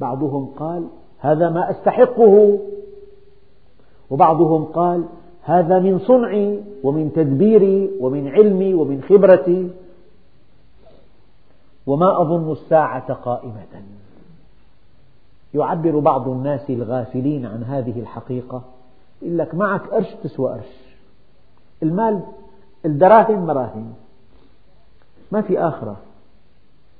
[0.00, 0.84] بعضهم قال
[1.18, 2.58] هذا ما أستحقه.
[4.10, 5.04] وبعضهم قال
[5.42, 9.70] هذا من صنعي ومن تدبيري ومن علمي ومن خبرتي.
[11.86, 13.82] وما أظن الساعة قائمة.
[15.54, 18.62] يعبر بعض الناس الغافلين عن هذه الحقيقة.
[19.22, 20.87] يقول لك معك قرش تسوى قرش
[21.82, 22.20] المال
[22.84, 23.94] الدراهم مراهم.
[25.32, 25.96] ما في آخرة.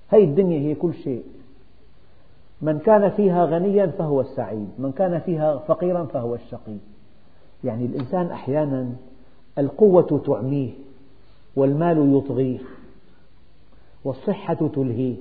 [0.08, 1.24] هذه الدنيا هي كل شيء.
[2.62, 6.76] من كان فيها غنيا فهو السعيد من كان فيها فقيرا فهو الشقي.
[7.64, 8.92] يعني الإنسان أحيانا
[9.58, 10.70] القوة تعميه
[11.56, 12.58] والمال يطغيه
[14.04, 15.16] والصحة تلهيه.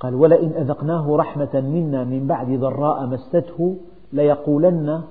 [0.00, 3.76] قال ولئن أذقناه رحمة منا من بعد ضراء مسته
[4.12, 5.02] ليقولن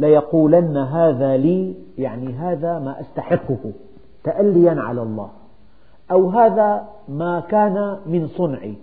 [0.00, 3.72] ليقولن هذا لي يعني هذا ما أستحقه
[4.24, 5.28] تأليا على الله.
[6.10, 8.74] أو هذا ما كان من صنعي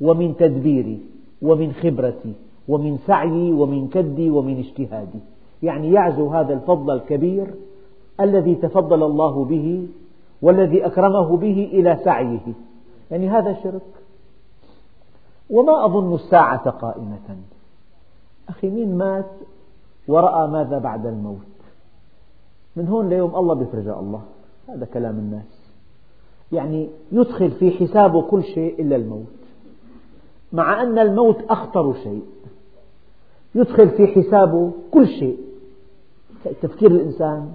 [0.00, 1.00] ومن تدبيري
[1.42, 2.32] ومن خبرتي
[2.68, 5.18] ومن سعيي ومن كدي ومن اجتهادي.
[5.62, 7.46] يعني يعزو هذا الفضل الكبير
[8.20, 9.88] الذي تفضل الله به
[10.42, 12.54] والذي أكرمه به إلى سعيه.
[13.10, 13.82] يعني هذا شرك.
[15.50, 17.36] وما أظن الساعة قائمة.
[18.48, 19.30] أخي مين مات؟
[20.08, 21.46] ورأى ماذا بعد الموت.
[22.76, 24.22] من هون ليوم الله بيفرجها الله.
[24.68, 25.70] هذا كلام الناس.
[26.52, 29.26] يعني يدخل في حسابه كل شيء إلا الموت.
[30.52, 32.22] مع أن الموت أخطر شيء.
[33.54, 35.38] يدخل في حسابه كل شيء.
[36.62, 37.52] تفكير الإنسان.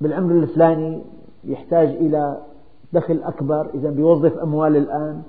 [0.00, 1.02] بالعمر الفلاني
[1.44, 2.38] يحتاج إلى
[2.92, 3.70] دخل أكبر.
[3.74, 5.22] إذا بيوظف أموال الآن.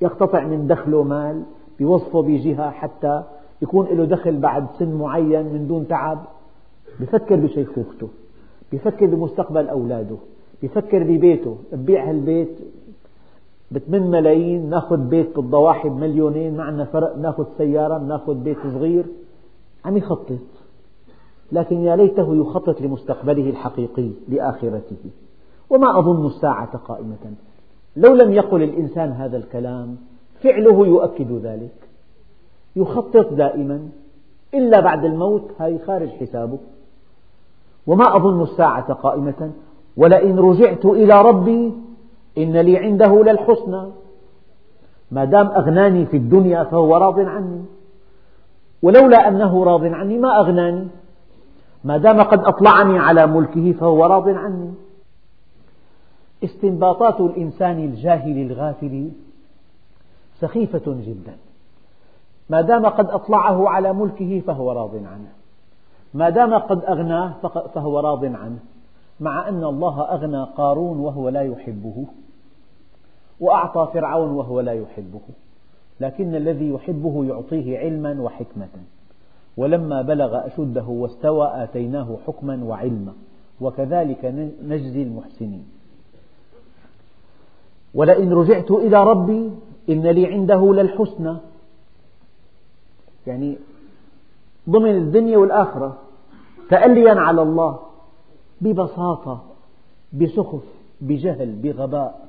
[0.00, 1.42] يقتطع من دخله مال.
[1.78, 3.22] بيوظفه بجهة حتى
[3.64, 6.18] يكون له دخل بعد سن معين من دون تعب؟
[7.00, 8.08] بفكر بشيخوخته
[8.72, 10.16] بفكر بمستقبل أولاده
[10.62, 12.58] بفكر ببيته ببيع هالبيت.
[13.70, 19.04] بثمان ملايين ناخذ بيت بالضواحي بمليونين ما عندنا فرق ناخذ سيارة ناخذ بيت صغير.
[19.84, 20.38] عم يخطط.
[21.52, 24.96] لكن يا ليته يخطط لمستقبله الحقيقي لآخرته.
[25.70, 27.34] وما أظن الساعة قائمة.
[27.96, 29.96] لو لم يقل الإنسان هذا الكلام
[30.42, 31.83] فعله يؤكد ذلك.
[32.76, 33.88] يخطط دائما.
[34.54, 36.58] إلا بعد الموت هاي خارج حسابه.
[37.86, 39.50] وما أظن الساعة قائمة.
[39.96, 41.72] ولئن رجعت إلى ربي
[42.38, 43.82] إن لي عنده للحسنى.
[45.10, 47.64] ما دام أغناني في الدنيا فهو راض عني.
[48.82, 50.88] ولولا أنه راض عني ما أغناني.
[51.84, 54.74] ما دام قد أطلعني على ملكه فهو راض عني.
[56.44, 59.10] استنباطات الإنسان الجاهل الغافل
[60.40, 61.36] سخيفة جدا.
[62.48, 65.32] ما دام قد أطلعه على ملكه فهو راض عنه.
[66.14, 67.32] ما دام قد أغناه
[67.74, 68.58] فهو راض عنه.
[69.20, 72.06] مع أن الله أغنى قارون وهو لا يحبه
[73.40, 75.20] وأعطى فرعون وهو لا يحبه.
[76.00, 78.68] لكن الذي يحبه يعطيه علما وحكمة.
[79.56, 83.12] ولما بلغ أشده واستوى آتيناه حكما وعلما.
[83.60, 84.24] وكذلك
[84.64, 85.64] نجزي المحسنين.
[87.94, 89.50] ولئن رجعت إلى ربي
[89.88, 91.36] إن لي عنده للحسنى.
[93.26, 93.58] يعني
[94.70, 95.98] ضمن الدنيا والآخرة.
[96.70, 97.78] تأليا على الله
[98.60, 99.42] ببساطة
[100.12, 100.62] بسخف
[101.00, 102.24] بجهل بغباء.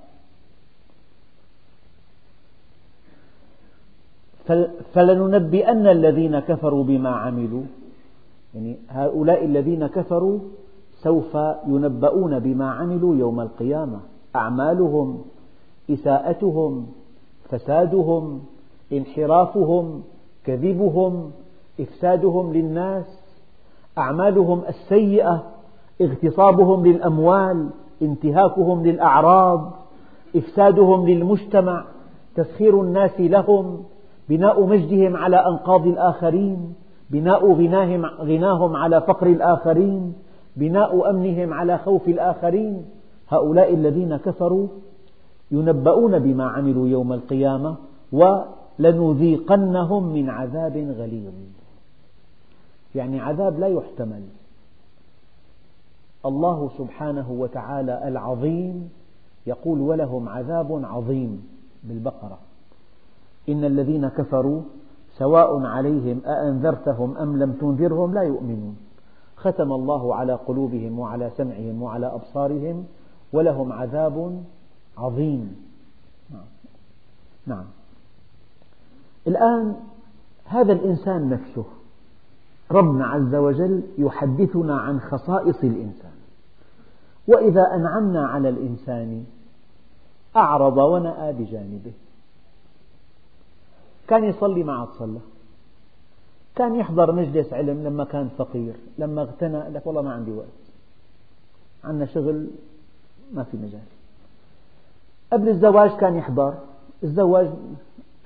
[4.94, 7.64] فلننبئن الذين كفروا بما عملوا.
[8.56, 10.40] يعني هؤلاء الذين كفروا
[11.02, 14.00] سوف ينبؤون بما عملوا يوم القيامة.
[14.36, 15.26] أعمالهم
[15.90, 16.88] إساءتهم
[17.50, 18.46] فسادهم
[18.94, 20.04] انحرافهم
[20.46, 21.32] كذبهم
[21.80, 23.06] إفسادهم للناس
[23.98, 25.44] أعمالهم السيئة
[26.02, 27.70] اغتصابهم للأموال
[28.02, 29.72] انتهاكهم للأعراض
[30.36, 31.86] إفسادهم للمجتمع
[32.36, 33.84] تسخير الناس لهم
[34.30, 36.74] بناء مجدهم على أنقاض الآخرين
[37.10, 40.14] بناء غناهم, غناهم على فقر الآخرين
[40.56, 42.86] بناء أمنهم على خوف الآخرين.
[43.30, 44.68] هؤلاء الذين كفروا
[45.52, 47.76] ينبؤون بما عملوا يوم القيامة
[48.80, 51.34] ولنذيقنهم من عذاب غليظ.
[52.96, 54.24] يعني عذاب لا يحتمل.
[56.26, 58.90] الله سبحانه وتعالى العظيم
[59.48, 61.48] يقول ولهم عذاب عظيم
[61.84, 62.38] بالبقرة.
[63.50, 64.62] إن الذين كفروا
[65.18, 68.78] سواء عليهم أأنذرتهم أم لم تنذرهم لا يؤمنون.
[69.38, 72.86] ختم الله على قلوبهم وعلى سمعهم وعلى أبصارهم
[73.34, 74.44] ولهم عذاب
[74.98, 75.66] عظيم.
[77.46, 77.66] نعم.
[79.28, 79.76] الآن
[80.46, 81.66] هذا الإنسان نفسه
[82.72, 86.12] ربنا عز وجل يحدثنا عن خصائص الإنسان.
[87.28, 89.26] وإذا أنعمنا على الإنسان
[90.36, 91.94] أعرض ونأى بجانبه.
[94.08, 95.20] كان يصلي ما عاد صلى
[96.56, 100.48] كان يحضر مجلس علم لما كان فقير لما اغتنى قال لك والله ما عندي وقت.
[101.84, 102.48] عندنا شغل
[103.34, 103.82] ما في مجال.
[105.34, 106.54] قبل الزواج كان يحضر.
[107.04, 107.50] الزواج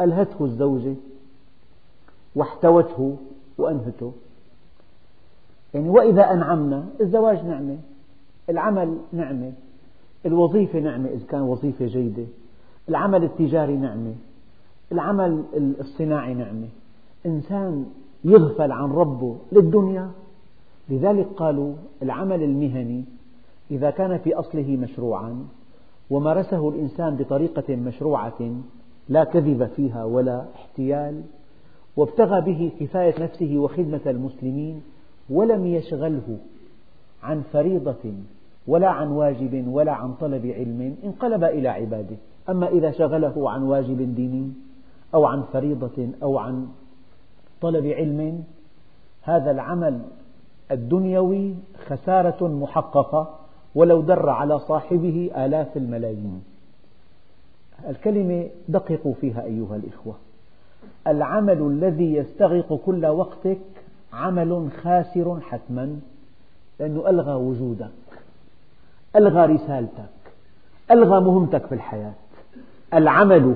[0.01, 0.95] ألهته الزوجة
[2.35, 3.17] واحتوته
[3.57, 4.11] وأنهته.
[5.73, 7.77] يعني وإذا أنعمنا الزواج نعمة
[8.49, 9.53] العمل نعمة
[10.25, 12.25] الوظيفة نعمة إذا كان وظيفة جيدة
[12.89, 14.13] العمل التجاري نعمة
[14.91, 15.43] العمل
[15.79, 16.67] الصناعي نعمة.
[17.25, 17.85] إنسان
[18.23, 20.11] يغفل عن ربه للدنيا.
[20.89, 23.03] لذلك قالوا العمل المهني
[23.71, 25.45] إذا كان في أصله مشروعا
[26.09, 28.55] ومارسه الإنسان بطريقة مشروعة
[29.09, 31.21] لا كذب فيها ولا احتيال
[31.97, 34.81] وابتغى به كفاية نفسه وخدمة المسلمين
[35.29, 36.37] ولم يشغله
[37.23, 38.13] عن فريضة
[38.67, 42.15] ولا عن واجب ولا عن طلب علم انقلب إلى عباده.
[42.49, 44.51] أما إذا شغله عن واجب ديني
[45.13, 46.67] أو عن فريضة أو عن
[47.61, 48.43] طلب علم
[49.21, 50.01] هذا العمل
[50.71, 51.55] الدنيوي
[51.87, 53.39] خسارة محققة
[53.75, 56.48] ولو در على صاحبه آلاف الملايين.
[57.89, 60.15] الكلمة دققوا فيها أيها الإخوة.
[61.07, 63.59] العمل الذي يستغرق كل وقتك
[64.13, 65.99] عمل خاسر حتما
[66.79, 67.89] لأنه ألغى وجودك
[69.15, 70.09] ألغى رسالتك
[70.91, 72.13] ألغى مهمتك في الحياة.
[72.93, 73.55] العمل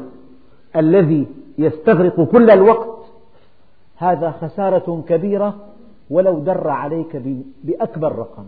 [0.76, 3.06] الذي يستغرق كل الوقت
[3.98, 5.56] هذا خسارة كبيرة
[6.10, 7.22] ولو در عليك
[7.64, 8.46] بأكبر رقم.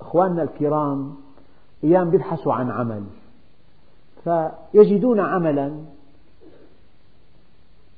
[0.00, 1.14] أخواننا الكرام
[1.84, 3.02] أيام يبحثوا عن عمل.
[4.24, 5.72] فيجدون عملا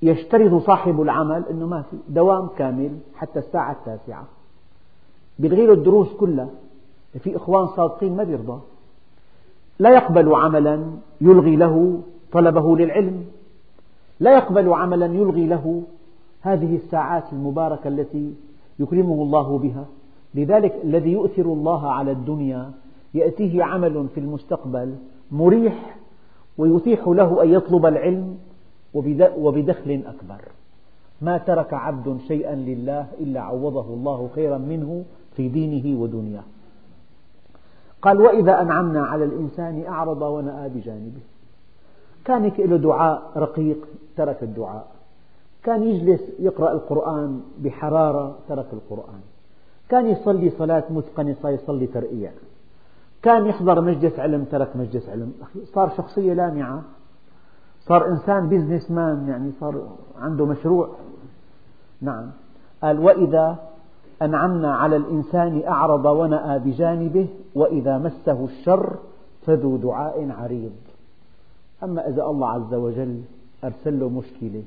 [0.03, 4.25] يشترط صاحب العمل أنه ما في دوام كامل حتى الساعة التاسعة.
[5.39, 6.49] بيلغي له الدروس كلها.
[7.19, 8.61] في إخوان صادقين ما بيرضى.
[9.79, 10.87] لا يقبل عملا
[11.21, 12.03] يلغي له
[12.33, 13.25] طلبه للعلم.
[14.21, 15.83] لا يقبل عملا يلغي له
[16.41, 18.35] هذه الساعات المباركة التي
[18.79, 19.85] يكرمه الله بها.
[20.35, 22.71] لذلك الذي يؤثر الله على الدنيا
[23.15, 24.95] يأتيه عمل في المستقبل
[25.33, 25.97] مريح
[26.59, 28.39] ويتيح له أن يطلب العلم
[29.37, 30.41] وبدخل أكبر.
[31.21, 35.05] ما ترك عبد شيئا لله إلا عوضه الله خيرا منه
[35.37, 36.43] في دينه ودنياه.
[38.03, 41.21] قال وإذا أنعمنا على الإنسان أعرض ونأى بجانبه.
[42.25, 44.87] كان له دعاء رقيق ترك الدعاء.
[45.63, 49.21] كان يجلس يقرأ القرآن بحرارة ترك القرآن.
[49.89, 52.33] كان يصلي صلاة متقنة صار يصلي ترقيع
[53.25, 55.33] كان يحضر مجلس علم ترك مجلس علم.
[55.65, 56.83] صار شخصية لامعة.
[57.81, 60.89] صار إنسان بيزنس مان يعني صار عنده مشروع.
[62.01, 62.31] نعم.
[62.83, 63.59] قال وإذا
[64.23, 68.97] أنعمنا على الإنسان أعرض ونأى بجانبه وإذا مسه الشر
[69.47, 70.77] فذو دعاء عريض.
[71.83, 73.23] أما إذا الله عز وجل
[73.65, 74.63] أرسل له مشكلة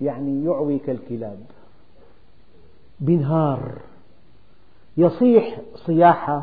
[0.00, 1.38] يعني يعوي كالكلاب.
[3.00, 3.72] بنهار.
[4.96, 6.42] يصيح صياح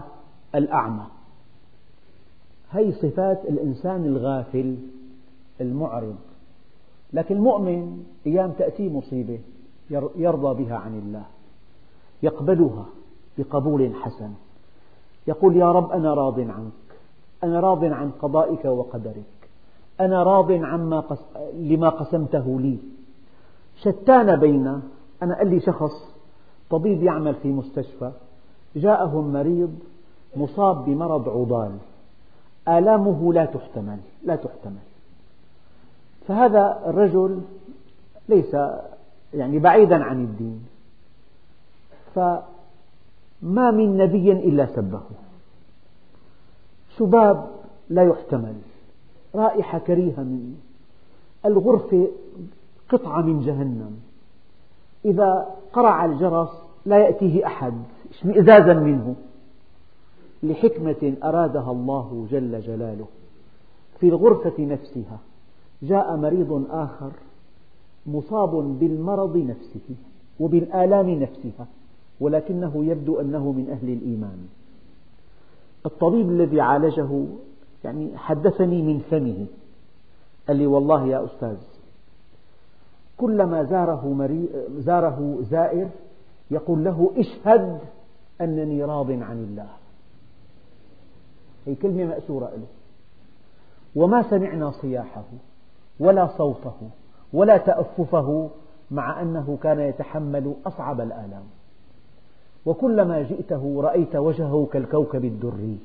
[0.56, 1.06] الأعمى.
[2.72, 4.78] هي صفات الإنسان الغافل
[5.62, 6.16] المعرض.
[7.14, 9.40] لكن المؤمن أيام تأتي مصيبة
[10.16, 11.24] يرضى بها عن الله
[12.24, 12.86] يقبلها
[13.38, 14.32] بقبول حسن.
[15.28, 16.72] يقول يا رب أنا راض عنك
[17.44, 19.50] أنا راض عن قضائك وقدرك
[20.00, 21.20] أنا راض عما قس...
[21.56, 22.78] لما قسمته لي.
[23.82, 24.82] شتان بين
[25.24, 26.16] أنا قال لي شخص
[26.70, 28.12] طبيب يعمل في مستشفى
[28.76, 29.80] جاءهم مريض
[30.36, 31.72] مصاب بمرض عضال.
[32.68, 34.84] آلامه لا تحتمل لا تحتمل.
[36.28, 37.42] فهذا الرجل
[38.30, 38.58] ليس
[39.34, 40.66] يعني بعيدا عن الدين.
[42.16, 45.02] فما من نبي إلا سبه
[46.98, 47.48] شباب
[47.90, 48.56] لا يحتمل
[49.36, 50.56] رائحة كريهة منه.
[51.46, 52.08] الغرفة
[52.90, 54.00] قطعة من جهنم.
[55.06, 56.50] إذا قرع الجرس
[56.86, 57.74] لا يأتيه أحد
[58.10, 59.16] اشمئزازا منه.
[60.44, 63.06] لحكمة أرادها الله جل جلاله
[64.00, 65.20] في الغرفة نفسها
[65.84, 67.12] جاء مريض آخر
[68.06, 69.96] مصاب بالمرض نفسه
[70.40, 71.68] وبالآلام نفسها
[72.20, 74.48] ولكنه يبدو أنه من أهل الإيمان
[75.86, 77.26] الطبيب الذي عالجه
[77.84, 79.46] يعني حدثني من فمه
[80.48, 81.58] قال لي والله يا أستاذ
[83.18, 84.30] كلما زاره.
[84.78, 85.90] زاره زائر
[86.52, 87.80] يقول له اشهد
[88.42, 89.70] أنني راض عن الله
[91.66, 92.68] هي كلمة مأسورة له
[93.96, 95.24] وما سمعنا صياحه
[96.00, 96.90] ولا صوته
[97.34, 98.50] ولا تأففه
[98.92, 101.44] مع أنه كان يتحمل أصعب الآلام.
[102.66, 105.78] وكلما جئته رأيت وجهه كالكوكب الدري.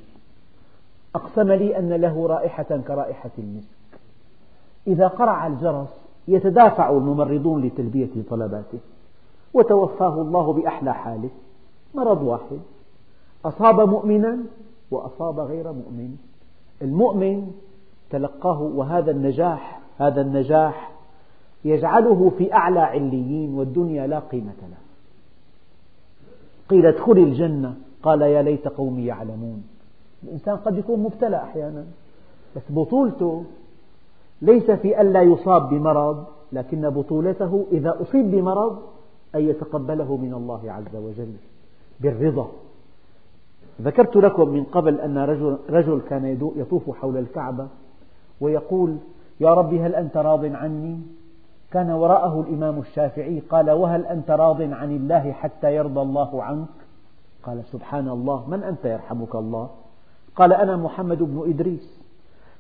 [1.14, 4.00] أقسم لي أن له رائحة كرائحة المسك.
[4.86, 5.88] إذا قرع الجرس
[6.28, 8.78] يتدافع الممرضون لتلبية طلباته.
[9.54, 11.30] وتوفاه الله بأحلى حاله.
[11.94, 12.60] مرض واحد.
[13.44, 14.38] أصاب مؤمنا
[14.90, 16.16] وأصاب غير مؤمن.
[16.82, 17.52] المؤمن
[18.10, 20.92] تلقاه وهذا النجاح هذا النجاح
[21.64, 24.78] يجعله في أعلى عليين والدنيا لا قيمة له.
[26.68, 29.64] قيل ادخل الجنة قال يا ليت قومي يعلمون.
[30.22, 31.84] الإنسان قد يكون مبتلى أحيانا
[32.56, 33.44] بس بطولته
[34.42, 38.82] ليس في ألا يصاب بمرض لكن بطولته إذا أصيب بمرض
[39.34, 41.32] أن يتقبله من الله عز وجل
[42.00, 42.50] بالرضا.
[43.82, 47.68] ذكرت لكم من قبل أن رجل, رجل كان يطوف حول الكعبة
[48.40, 48.96] ويقول
[49.40, 51.00] يا رب هل أنت راض عني؟
[51.70, 56.68] كان وراءه الإمام الشافعي قال وهل أنت راض عن الله حتى يرضى الله عنك؟
[57.42, 59.70] قال سبحان الله من أنت يرحمك الله؟
[60.36, 62.00] قال أنا محمد بن إدريس.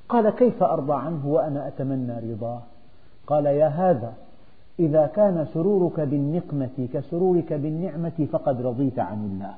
[0.08, 2.60] قال كيف أرضى عنه وأنا أتمنى رضاه؟
[3.26, 4.12] قال يا هذا
[4.78, 9.54] إذا كان سرورك بالنقمة كسرورك بالنعمة فقد رضيت عن الله.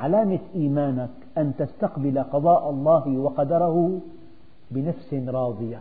[0.00, 4.00] علامة إيمانك أن تستقبل قضاء الله وقدره
[4.70, 5.80] بنفس راضية.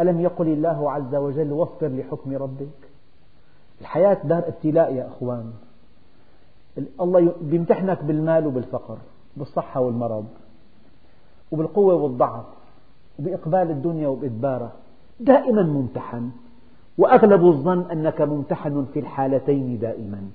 [0.00, 2.80] ألم يقل الله عز وجل واصبر لحكم ربك
[3.80, 5.52] الحياة دار ابتلاء يا أخوان.
[7.00, 8.98] الله بيمتحنك بالمال وبالفقر
[9.36, 10.26] بالصحة والمرض
[11.52, 12.44] وبالقوة والضعف
[13.18, 14.72] وبإقبال الدنيا وبإدبارها
[15.20, 16.30] دائما ممتحن
[16.98, 20.30] وأغلب الظن أنك ممتحن في الحالتين دائما.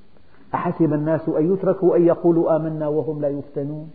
[0.56, 3.92] أحسب الناس أن يتركوا أن يقولوا آمنا وهم لا يفتنون.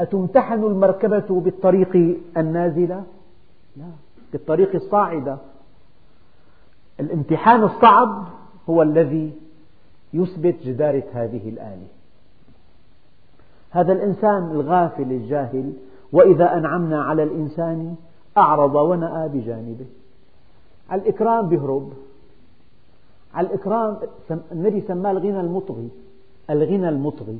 [0.00, 3.04] أتمتحن المركبة بالطريق النازلة؟
[3.76, 3.90] لا
[4.32, 5.38] بالطريق الصاعدة.
[7.00, 8.24] الامتحان الصعب
[8.70, 9.32] هو الذي
[10.12, 11.86] يثبت جدارة هذه الآلة.
[13.70, 15.72] هذا الإنسان الغافل الجاهل
[16.12, 17.94] وإذا أنعمنا على الإنسان
[18.36, 19.86] أعرض ونأى بجانبه.
[20.90, 21.92] على الإكرام بيهرب
[23.34, 23.98] على الإكرام
[24.52, 25.88] النبي سماه الغنى المطغي.
[26.50, 27.38] الغنى المطغي.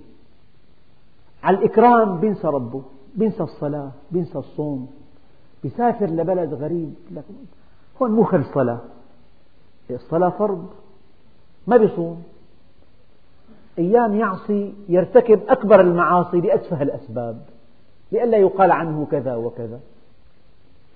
[1.43, 2.83] على الإكرام بينسى ربه
[3.15, 4.91] بينسى الصلاة بينسى الصوم.
[5.63, 6.95] بيسافر لبلد غريب.
[8.03, 8.81] هون مو خل صلاة.
[9.91, 10.67] الصلاة فرض.
[11.67, 12.23] ما بيصوم.
[13.79, 17.43] أيام يعصي يرتكب أكبر المعاصي لأتفه الأسباب.
[18.13, 19.81] لئلا يقال عنه كذا وكذا.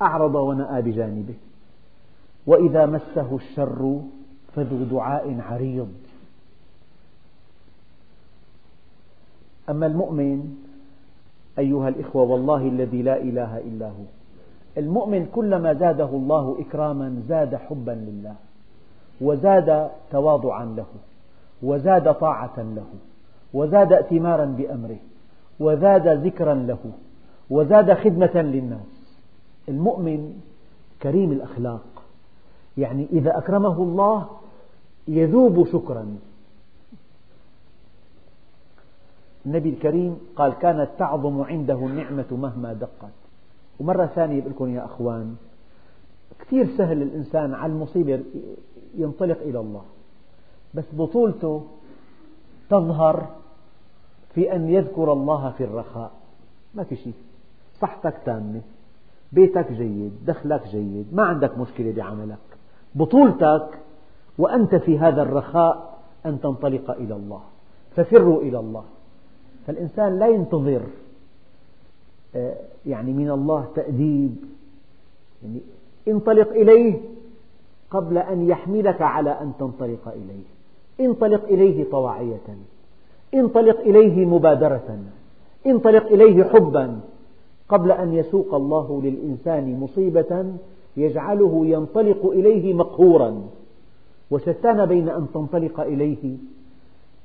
[0.02, 1.34] أعرض ونأى بجانبه.
[2.46, 4.00] وإذا مسه الشر
[4.56, 5.88] فذو دعاء عريض.
[9.70, 10.56] أما المؤمن
[11.58, 14.04] أيها الإخوة والله الذي لا إله إلا هو.
[14.78, 18.34] المؤمن كلما زاده الله إكراما زاد حبا لله
[19.20, 20.86] وزاد تواضعا له
[21.62, 22.86] وزاد طاعة له
[23.54, 24.98] وزاد ائتمارا بأمره
[25.60, 26.78] وزاد ذكرا له
[27.50, 29.16] وزاد خدمة للناس.
[29.68, 30.40] المؤمن
[31.02, 32.02] كريم الأخلاق.
[32.78, 34.28] يعني إذا أكرمه الله
[35.08, 36.16] يذوب شكرا.
[39.46, 43.12] النبي الكريم قال كانت تعظم عنده النعمة مهما دقت.
[43.80, 45.36] ومرة ثانية بقول لكم يا أخوان
[46.38, 48.22] كثير سهل الإنسان على المصيبة
[48.96, 49.82] ينطلق إلى الله.
[50.74, 51.66] بس بطولته
[52.70, 53.26] تظهر
[54.34, 56.10] في أن يذكر الله في الرخاء.
[56.74, 57.14] ما في شيء.
[57.80, 58.60] صحتك تامة
[59.32, 62.38] بيتك جيد دخلك جيد ما عندك مشكلة بعملك.
[62.94, 63.78] بطولتك
[64.38, 67.40] وأنت في هذا الرخاء أن تنطلق إلى الله.
[67.96, 68.84] ففروا إلى الله.
[69.66, 70.82] فالإنسان لا ينتظر
[72.36, 72.54] آه،
[72.86, 74.36] يعني من الله تأديب.
[75.42, 75.60] يعني
[76.08, 77.00] انطلق إليه
[77.90, 80.44] قبل أن يحملك على أن تنطلق إليه.
[81.00, 82.56] انطلق إليه طواعية.
[83.34, 84.98] انطلق إليه مبادرة.
[85.66, 87.00] انطلق إليه حبا.
[87.68, 90.52] قبل أن يسوق الله للإنسان مصيبة
[90.96, 93.42] يجعله ينطلق إليه مقهورا.
[94.30, 96.36] وشتان بين أن تنطلق إليه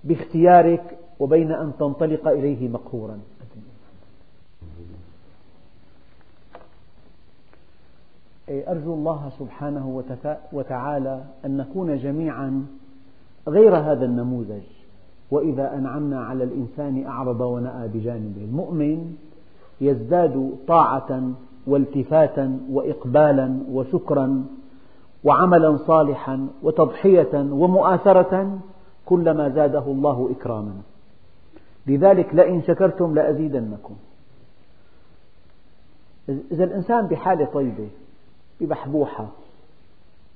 [0.04, 3.20] باختيارك وبين أن تنطلق إليه مقهورا.
[8.50, 10.04] أرجو الله سبحانه
[10.54, 12.66] وتعالى أن نكون جميعا
[13.48, 14.64] غير هذا النموذج.
[15.32, 19.16] وإذا أنعمنا على الإنسان أعرض ونأى بجانبه المؤمن
[19.82, 21.32] يزداد طاعة
[21.68, 24.46] والتفاتا وإقبالا وشكرا
[25.24, 28.60] وعملا صالحا وتضحية ومؤاثرة
[29.06, 30.82] كلما زاده الله إكراما.
[31.88, 33.96] لذلك لئن شكرتم لأزيدنكم.
[36.30, 37.90] إذا الإنسان بحالة طيبة
[38.62, 39.28] ببحبوحة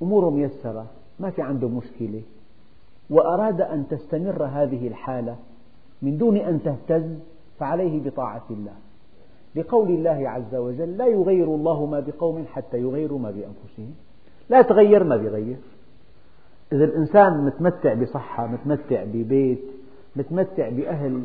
[0.01, 0.86] أموره ميسرة
[1.19, 2.21] ما في عنده مشكلة
[3.09, 5.36] وأراد أن تستمر هذه الحالة
[6.01, 7.19] من دون أن تهتز
[7.59, 8.73] فعليه بطاعة الله.
[9.55, 13.95] لقول الله عز وجل لا يغير الله ما بقوم حتى يغيروا ما بأنفسهم.
[14.49, 15.57] لا تغير ما بيغير.
[16.73, 19.63] إذا الإنسان متمتع بصحة متمتع ببيت
[20.15, 21.23] متمتع بأهل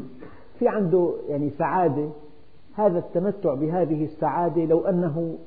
[0.58, 2.08] في عنده يعني سعادة.
[2.74, 5.38] هذا التمتع بهذه السعادة لو أنه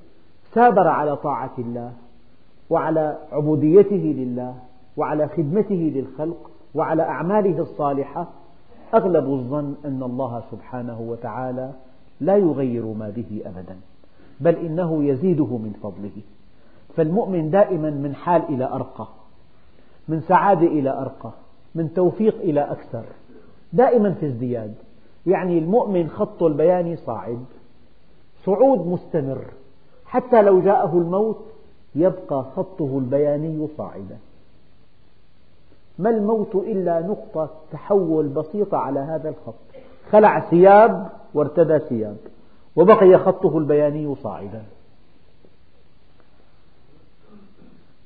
[0.54, 1.92] ثابر على طاعة الله
[2.70, 4.56] وعلى عبوديته لله
[4.98, 8.28] وعلى خدمته للخلق وعلى أعماله الصالحة
[8.94, 11.72] أغلب الظن أن الله سبحانه وتعالى
[12.22, 13.78] لا يغير ما به أبدا
[14.40, 16.22] بل إنه يزيده من فضله.
[16.96, 19.08] فالمؤمن دائما من حال إلى أرقى
[20.08, 21.32] من سعادة إلى أرقى
[21.76, 23.04] من توفيق إلى أكثر
[23.74, 24.74] دائما في ازدياد.
[25.26, 27.46] يعني المؤمن خط البياني صاعد
[28.46, 29.46] صعود مستمر
[30.06, 31.46] حتى لو جاءه الموت
[31.96, 34.18] يبقى خطه البياني صاعدا.
[36.00, 39.54] ما الموت إلا نقطة تحول بسيطة على هذا الخط.
[40.12, 42.18] خلع ثياب وارتدى ثياب
[42.76, 44.64] وبقي خطه البياني صاعدا.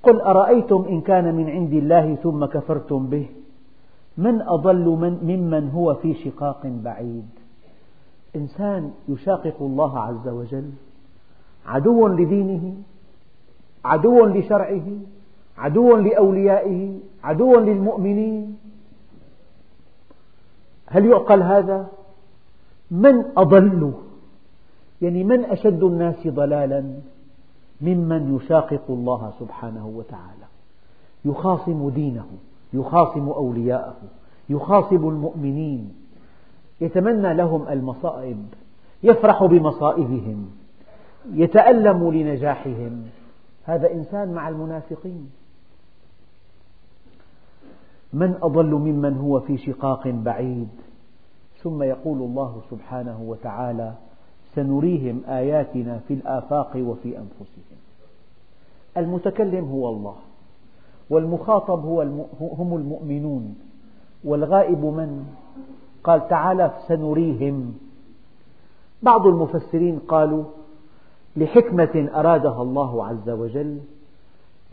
[0.07, 3.27] قل أرأيتم إن كان من عند الله ثم كفرتم به؟
[4.17, 7.29] من أضل من ممن هو في شقاق بعيد؟
[8.35, 10.69] إنسان يشاقق الله عز وجل
[11.65, 12.75] عدو لدينه
[13.85, 14.87] عدو لشرعه
[15.57, 18.57] عدو لأوليائه عدو للمؤمنين.
[20.87, 21.87] هل يعقل هذا؟
[22.91, 23.93] من أضل؟
[25.01, 26.83] يعني من أشد الناس ضلالا؟
[27.81, 30.45] ممن يشاقق الله سبحانه وتعالى.
[31.25, 32.27] يخاصم دينه
[32.73, 33.95] يخاصم أولياءه
[34.49, 35.93] يخاصم المؤمنين.
[36.81, 38.45] يتمنى لهم المصائب
[39.03, 40.49] يفرح بمصائبهم
[41.31, 43.03] يتألم لنجاحهم.
[43.63, 45.29] هذا إنسان مع المنافقين.
[48.13, 50.69] من أضل ممن هو في شقاق بعيد؟
[51.63, 53.93] ثم يقول الله سبحانه وتعالى
[54.57, 57.79] سنريهم آياتنا في الآفاق وفي أنفسهم.
[58.97, 60.15] المتكلم هو الله
[61.09, 62.01] والمخاطب هو
[62.41, 63.55] هم المؤمنون
[64.23, 65.25] والغائب من؟
[66.03, 67.73] قال تعالى سنريهم.
[69.03, 70.43] بعض المفسرين قالوا
[71.35, 73.79] لحكمة أرادها الله عز وجل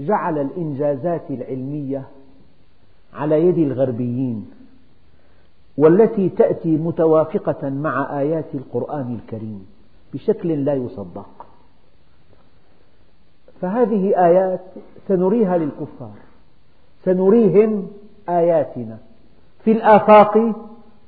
[0.00, 2.02] جعل الإنجازات العلمية
[3.14, 4.50] على يد الغربيين
[5.78, 9.73] والتي تأتي متوافقة مع آيات القرآن الكريم.
[10.14, 11.46] بشكل لا يصدق.
[13.60, 14.60] فهذه آيات
[15.08, 16.14] سنريها للكفار.
[17.04, 17.86] سنريهم
[18.28, 18.98] آياتنا
[19.64, 20.54] في الآفاق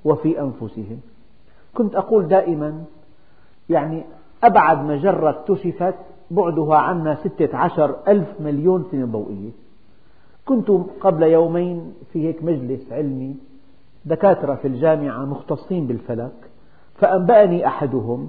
[0.05, 1.01] وفي أنفسهم.
[1.75, 2.85] كنت أقول دائما
[3.71, 4.05] يعني
[4.45, 5.95] أبعد مجرة اكتشفت
[6.31, 9.51] بعدها عنا ستة عشر ألف مليون سنة ضوئية
[10.47, 13.37] كنت قبل يومين في هيك مجلس علمي
[14.05, 16.33] دكاترة في الجامعة مختصين بالفلك
[16.95, 18.29] فأنبأني أحدهم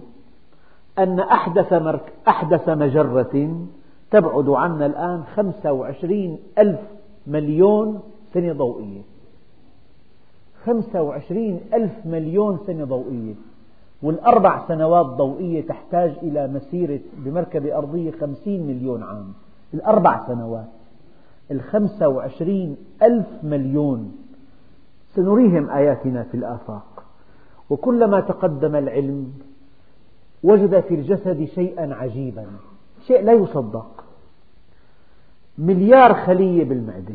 [1.00, 3.66] أن أحدث, مرك أحدث مجرة
[4.12, 6.80] تبعد عنا الآن 25 ألف
[7.28, 8.00] مليون
[8.34, 9.02] سنة ضوئية.
[10.66, 13.34] 25 ألف مليون سنة ضوئية.
[14.04, 19.34] والأربع سنوات ضوئية تحتاج إلى مسيرة بمركبة أرضية 50 مليون عام.
[19.74, 20.68] الأربع سنوات.
[21.52, 24.16] الخمسة وعشرين ألف مليون.
[25.16, 27.04] سنريهم آياتنا في الآفاق.
[27.70, 29.34] وكلما تقدم العلم
[30.44, 32.46] وجد في الجسد شيئا عجيبا.
[33.08, 34.04] شيء لا يصدق.
[35.58, 37.14] مليار خلية بالمعدة.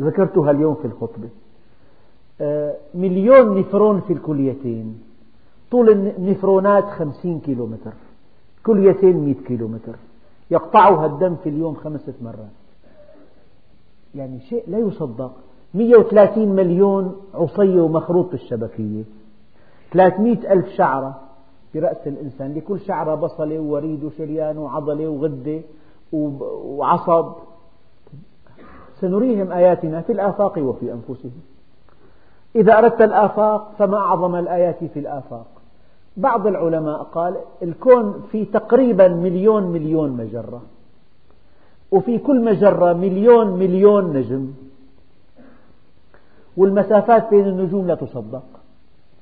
[0.00, 1.28] ذكرتها اليوم في الخطبة.
[2.40, 5.02] آه، مليون نفرون في الكليتين.
[5.70, 7.92] طول النفرونات خمسين كيلومتر.
[8.66, 9.96] كليتين مئة كيلومتر.
[10.50, 12.56] يقطعها الدم في اليوم خمسة مرات.
[14.14, 15.32] يعني شيء لا يصدق.
[15.74, 19.02] 130 مليون عصية ومخروط بالشبكية.
[19.92, 21.25] 300 ألف شعرة.
[21.80, 25.60] برأس الإنسان لكل شعرة بصلة ووريد وشريان وعضلة وغدة
[26.12, 27.32] وعصب.
[29.00, 31.40] سنريهم آياتنا في الآفاق وفي أنفسهم.
[32.56, 35.46] إذا أردت الآفاق فما أعظم الآيات في الآفاق؟
[36.16, 40.62] بعض العلماء قال الكون في تقريبا مليون مليون مجرة.
[41.90, 44.52] وفي كل مجرة مليون مليون نجم.
[46.56, 48.55] والمسافات بين النجوم لا تصدق.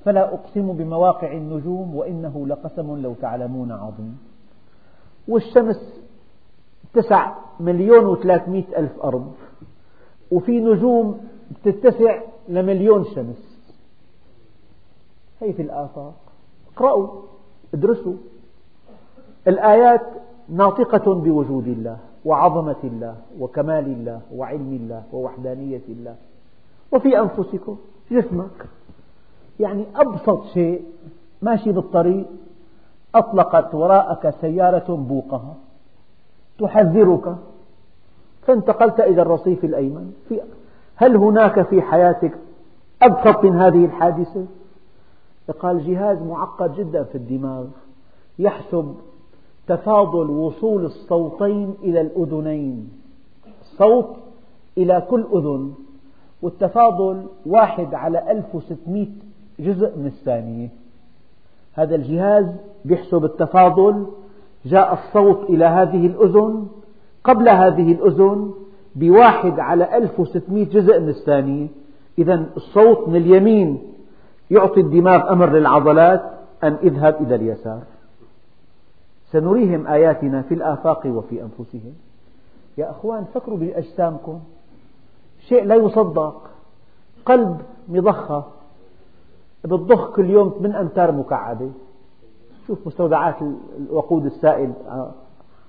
[0.05, 4.19] فلا أقسم بمواقع النجوم وإنه لقسم لو تعلمون عظيم.
[5.29, 6.01] والشمس
[6.95, 9.33] تسع مليون وثلاثمئة ألف أرض
[10.33, 11.21] وفي نجوم
[11.65, 13.73] تتسع لمليون شمس.
[15.41, 16.15] هي في الآفاق.
[16.73, 17.09] اقرأوا
[17.75, 18.15] ادرسوا.
[19.49, 20.07] الآيات
[20.49, 26.17] ناطقة بوجود الله وعظمة الله وكمال الله وعلم الله ووحدانية الله.
[26.93, 27.77] وفي أنفسكم
[28.11, 28.67] جسمك.
[29.61, 30.83] يعني أبسط شيء
[31.43, 32.27] ماشي بالطريق
[33.15, 35.55] أطلقت وراءك سيارة بوقها
[36.59, 37.37] تحذرك
[38.47, 40.41] فانتقلت إلى الرصيف الأيمن في
[40.97, 42.39] هل هناك في حياتك
[43.03, 44.47] أبسط من هذه الحادثة؟
[45.61, 47.65] قال جهاز معقد جدا في الدماغ
[48.39, 48.95] يحسب
[49.67, 52.89] تفاضل وصول الصوتين إلى الأذنين
[53.79, 54.17] صوت
[54.79, 55.75] إلى كل أذن
[56.43, 59.07] والتفاضل واحد على 1600
[59.59, 60.69] جزء من الثانية.
[61.75, 62.47] هذا الجهاز
[62.85, 64.07] يحسب التفاضل.
[64.65, 66.67] جاء الصوت إلى هذه الأذن
[67.25, 68.55] قبل هذه الأذن
[68.95, 71.69] بواحد على 1600 جزء من الثانية.
[72.19, 73.83] إذا الصوت من اليمين
[74.51, 76.23] يعطي الدماغ أمر للعضلات
[76.65, 77.83] أن اذهب إلى اليسار.
[79.33, 81.93] سنريهم آياتنا في الآفاق وفي أنفسهم.
[82.79, 84.41] يا أخوان فكروا بأجسامكم.
[85.49, 86.51] شيء لا يصدق.
[87.27, 88.45] قلب مضخة.
[89.65, 91.71] بتضخ كل يوم 8 أمتار مكعبة.
[92.67, 93.37] شوف مستودعات
[93.79, 94.73] الوقود السائل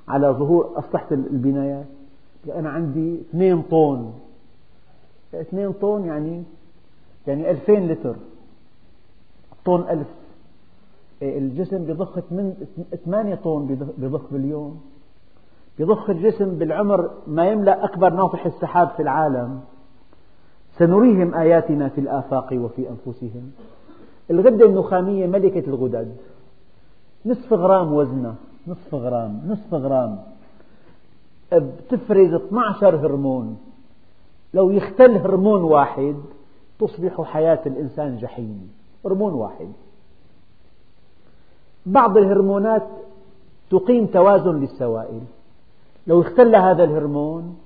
[0.07, 1.85] على ظهور أسطحة البنايات.
[2.55, 4.11] أنا عندي 2 طن.
[5.33, 6.43] 2 طن يعني
[7.27, 8.15] يعني 2000 لتر.
[9.65, 10.07] طن ألف.
[11.21, 12.19] الجسم بضخ
[13.05, 14.81] 8 طن بضخ باليوم.
[15.79, 19.61] بضخ الجسم بالعمر ما يملأ أكبر ناطح السحاب في العالم.
[20.77, 23.51] سنريهم آياتنا في الآفاق وفي أنفسهم.
[24.31, 26.15] الغدة النخامية ملكة الغدد.
[27.25, 28.35] نصف غرام وزنها.
[28.67, 29.41] نصف غرام.
[29.47, 30.19] نصف غرام.
[31.53, 33.57] بتفرز 12 هرمون.
[34.53, 36.15] لو يختل هرمون واحد
[36.79, 38.71] تصبح حياة الإنسان جحيم.
[39.05, 39.67] هرمون واحد.
[41.85, 42.87] بعض الهرمونات
[43.71, 45.21] تقيم توازن للسوائل.
[46.07, 47.57] لو اختل هذا الهرمون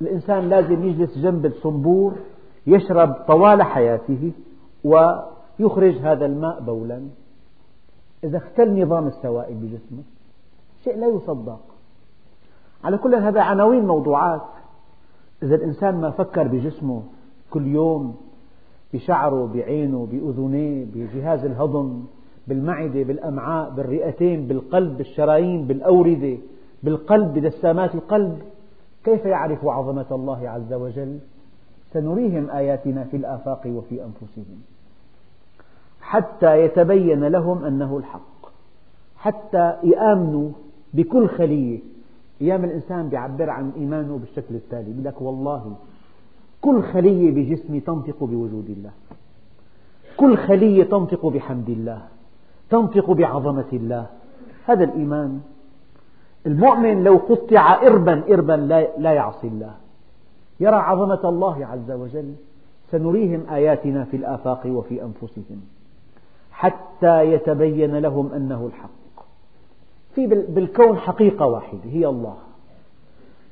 [0.00, 2.12] الإنسان لازم يجلس جنب الصنبور
[2.66, 4.32] يشرب طوال حياته
[5.60, 7.02] ويخرج هذا الماء بولا.
[8.24, 10.02] إذا اختل نظام السوائل بجسمه
[10.84, 11.60] شيء لا يصدق.
[12.84, 14.42] على كل هذا عناوين موضوعات.
[15.42, 17.02] إذا الإنسان ما فكر بجسمه
[17.50, 18.16] كل يوم
[18.94, 22.04] بشعره بعينه بأذنيه بجهاز الهضم
[22.46, 26.38] بالمعدة بالأمعاء بالرئتين بالقلب بالشرايين بالأوردة
[26.82, 28.38] بالقلب بدسامات القلب
[29.04, 31.18] كيف يعرف عظمة الله عز وجل؟
[31.92, 34.62] سنريهم آياتنا في الآفاق وفي أنفسهم.
[36.02, 38.46] حتى يتبين لهم أنه الحق.
[39.16, 40.50] حتى يآمنوا
[40.94, 41.80] بكل خلية.
[42.40, 44.90] أيام الإنسان يعبر عن إيمانه بالشكل التالي.
[44.90, 45.76] يقول لك والله
[46.60, 48.90] كل خلية بجسمي تنطق بوجود الله.
[50.16, 52.02] كل خلية تنطق بحمد الله.
[52.70, 54.06] تنطق بعظمة الله.
[54.66, 55.40] هذا الإيمان.
[56.46, 58.52] المؤمن لو قطع إربا إربا
[58.98, 59.74] لا يعصي الله.
[60.60, 62.34] يرى عظمة الله عز وجل.
[62.90, 65.62] سنريهم آياتنا في الآفاق وفي أنفسهم.
[66.52, 69.24] حتى يتبين لهم أنه الحق.
[70.14, 72.36] في بالكون حقيقة واحدة هي الله.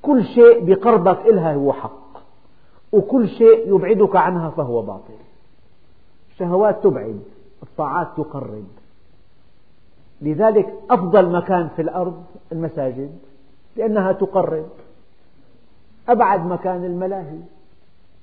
[0.02, 2.18] كل شيء بقربك إلها هو حق
[2.92, 5.14] وكل شيء يبعدك عنها فهو باطل.
[6.30, 7.20] الشهوات تبعد
[7.62, 8.66] الطاعات تقرب.
[10.20, 13.18] لذلك أفضل مكان في الأرض المساجد
[13.76, 14.68] لأنها تقرب.
[16.08, 17.40] أبعد مكان الملاهي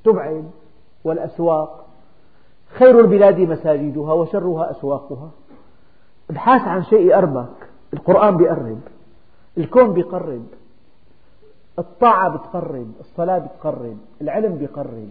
[0.04, 0.52] تبعد.
[1.04, 1.87] والأسواق
[2.70, 5.30] خير البلاد مساجدها وشرها أسواقها.
[6.30, 8.80] ابحث عن شيء يقربك القرآن بيقرب.
[9.58, 10.46] الكون بيقرب.
[11.80, 12.92] الطاعة بتقرب.
[13.00, 13.98] الصلاة بتقرب.
[14.22, 15.10] العلم بيقرب.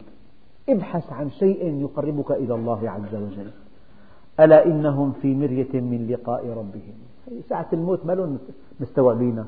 [0.68, 3.50] ابحث عن شيء يقربك إلى الله عز وجل.
[4.40, 6.94] ألا إنهم في مرية من لقاء ربهم.
[7.48, 8.38] ساعة الموت ما لهم
[8.80, 9.46] مستوعبينها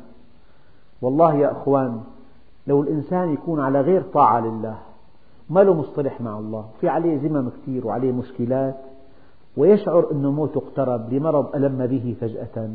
[1.03, 2.01] والله يا أخوان
[2.67, 4.79] لو الإنسان يكون على غير طاعة لله
[5.51, 6.69] ما له مصطلح مع الله.
[6.81, 8.77] في عليه ذمم كثير وعليه مشكلات.
[9.57, 12.71] ويشعر أن موته اقترب لمرض ألم به فجأة.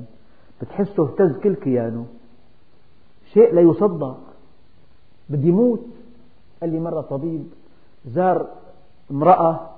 [0.62, 2.06] بتحسه اهتز كل كيانه.
[3.34, 4.18] شيء لا يصدق.
[5.30, 5.86] بدي موت
[6.62, 7.44] قال لي مرة طبيب
[8.06, 8.48] زار
[9.12, 9.70] امرأة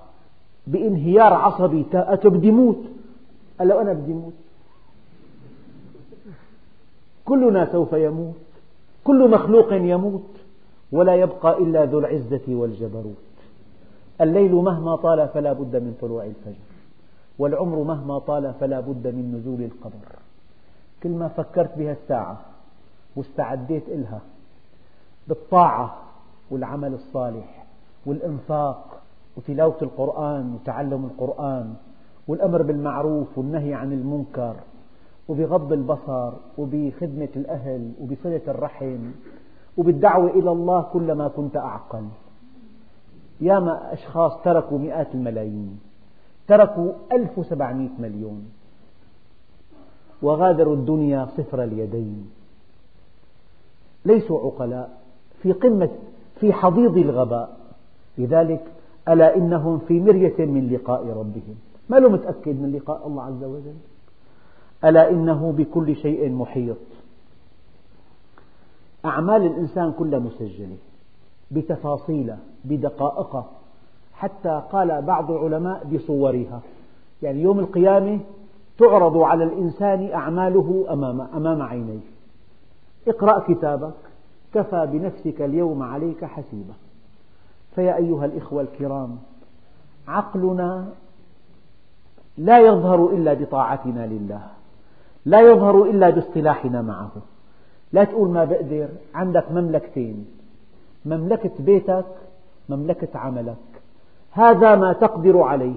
[0.68, 2.84] بانهيار عصبي قالت بدي موت.
[3.60, 4.34] قال له أنا بدي موت.
[7.26, 8.36] كلنا سوف يموت.
[9.04, 10.35] كل مخلوق يموت.
[10.92, 13.16] ولا يبقى إلا ذو العزة والجبروت.
[14.22, 16.66] الليل مهما طال فلا بد من طلوع الفجر
[17.40, 20.16] والعمر مهما طال فلا بد من نزول القبر.
[21.04, 22.42] كل ما فكرت بها الساعة
[23.16, 24.20] واستعديت إلها
[25.28, 25.98] بالطاعة
[26.52, 27.66] والعمل الصالح
[28.06, 29.02] والإنفاق
[29.38, 31.74] وتلاوة القرآن وتعلم القرآن
[32.28, 34.56] والأمر بالمعروف والنهي عن المنكر
[35.28, 38.98] وبغض البصر وبخدمة الأهل وبصلة الرحم
[39.78, 42.04] وبالدعوة إلى الله كلما كنت أعقل.
[43.42, 45.80] ياما أشخاص تركوا مئات الملايين
[46.48, 48.46] تركوا 1700 مليون
[50.22, 52.30] وغادروا الدنيا صفر اليدين.
[54.06, 55.02] ليسوا عقلاء
[55.42, 55.90] في قمة
[56.40, 57.58] في حضيض الغباء.
[58.18, 58.64] لذلك
[59.08, 61.56] ألا إنهم في مرية من لقاء ربهم؟
[61.90, 63.76] ما له متأكد من لقاء الله عز وجل؟
[64.84, 66.78] ألا إنه بكل شيء محيط؟
[69.06, 70.78] أعمال الإنسان كلها مسجلة
[71.52, 73.46] بتفاصيلها بدقائقها
[74.14, 76.62] حتى قال بعض العلماء بصورها.
[77.22, 78.20] يعني يوم القيامة
[78.78, 82.00] تعرض على الإنسان أعماله أمام, أمام عينيه.
[83.08, 83.94] اقرأ كتابك
[84.54, 86.74] كفى بنفسك اليوم عليك حسيبا.
[87.76, 89.18] فيا أيها الإخوة الكرام
[90.08, 90.88] عقلنا
[92.38, 94.42] لا يظهر إلا بطاعتنا لله
[95.26, 97.12] لا يظهر إلا باصطلاحنا معه.
[97.94, 100.26] لا تقول ما بقدر عندك مملكتين.
[101.06, 102.06] مملكة بيتك
[102.70, 103.56] مملكة عملك.
[104.32, 105.76] هذا ما تقدر عليه.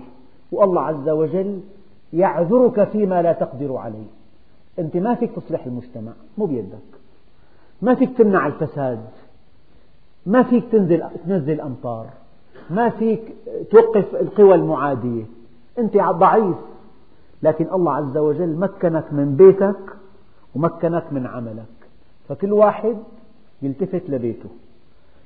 [0.52, 1.60] والله عز وجل
[2.12, 4.06] يعذرك فيما لا تقدر عليه.
[4.78, 6.88] أنت ما فيك تصلح المجتمع مو بيدك.
[7.82, 9.04] ما فيك تمنع الفساد.
[10.26, 12.06] ما فيك تنزل تنزل أمطار.
[12.70, 13.34] ما فيك
[13.70, 15.24] توقف القوى المعادية.
[15.78, 16.56] أنت ضعيف.
[17.42, 19.96] لكن الله عز وجل مكنك من بيتك
[20.54, 21.77] ومكنك من عملك.
[22.28, 22.96] فكل واحد
[23.62, 24.48] يلتفت لبيته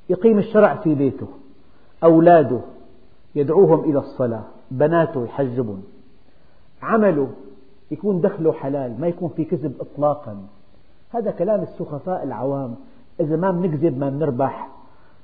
[0.08, 1.28] يقيم الشرع في بيته
[2.04, 2.60] أولاده
[3.34, 5.82] يدعوهم إلى الصلاة بناته يحجبهم.
[6.82, 7.28] عمله
[7.90, 10.36] يكون دخله حلال ما يكون في كذب إطلاقا.
[11.10, 12.74] هذا كلام السخفاء العوام.
[13.20, 14.68] إذا ما بنكذب ما بنربح.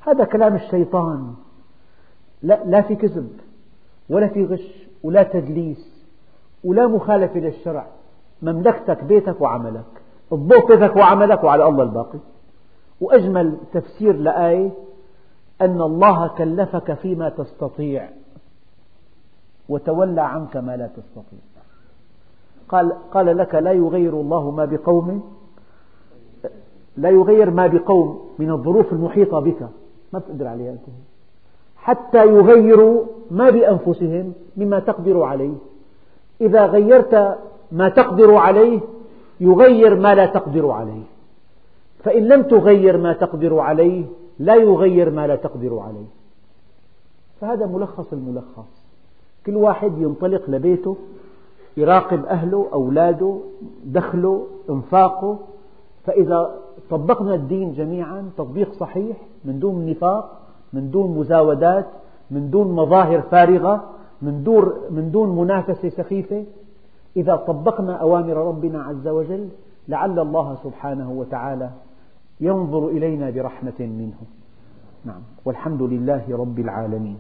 [0.01, 1.35] هذا كلام الشيطان.
[2.43, 3.31] لا, لا في كذب
[4.09, 6.07] ولا في غش ولا تدليس
[6.65, 7.87] ولا مخالفة للشرع.
[8.43, 9.98] مملكتك بيتك وعملك.
[10.33, 12.19] اضبط بيتك وعملك وعلى الله الباقي.
[13.01, 14.71] وأجمل تفسير لآية
[15.61, 18.09] أن الله كلفك فيما تستطيع
[19.69, 21.39] وتولى عنك ما لا تستطيع.
[22.69, 25.23] قال, قال لك لا يغير الله ما بقوم
[26.97, 29.69] لا يغير ما بقوم من الظروف المحيطة بك.
[30.13, 30.83] ما تقدر عليها أنت.
[31.77, 35.55] حتى يغيروا ما بأنفسهم مما تقدر عليه.
[36.41, 37.39] إذا غيرت
[37.73, 38.81] ما تقدر عليه
[39.41, 41.03] يغير ما لا تقدر عليه.
[42.05, 44.05] فإن لم تغير ما تقدر عليه
[44.39, 46.07] لا يغير ما لا تقدر عليه.
[47.41, 48.87] فهذا ملخص الملخص.
[49.47, 50.97] كل واحد ينطلق لبيته
[51.77, 53.39] يراقب أهله أولاده
[53.85, 55.39] دخله إنفاقه.
[56.05, 56.55] فإذا
[56.91, 60.41] طبقنا الدين جميعا تطبيق صحيح من دون نفاق
[60.73, 61.87] من دون مزاودات
[62.31, 63.85] من دون مظاهر فارغة
[64.23, 66.45] من دون منافسة سخيفة
[67.19, 69.49] إذا طبقنا أوامر ربنا عز وجل
[69.89, 71.71] لعل الله سبحانه وتعالى
[72.41, 74.21] ينظر إلينا برحمة منه.
[75.05, 75.23] نعم.
[75.45, 77.19] والحمد لله رب العالمين.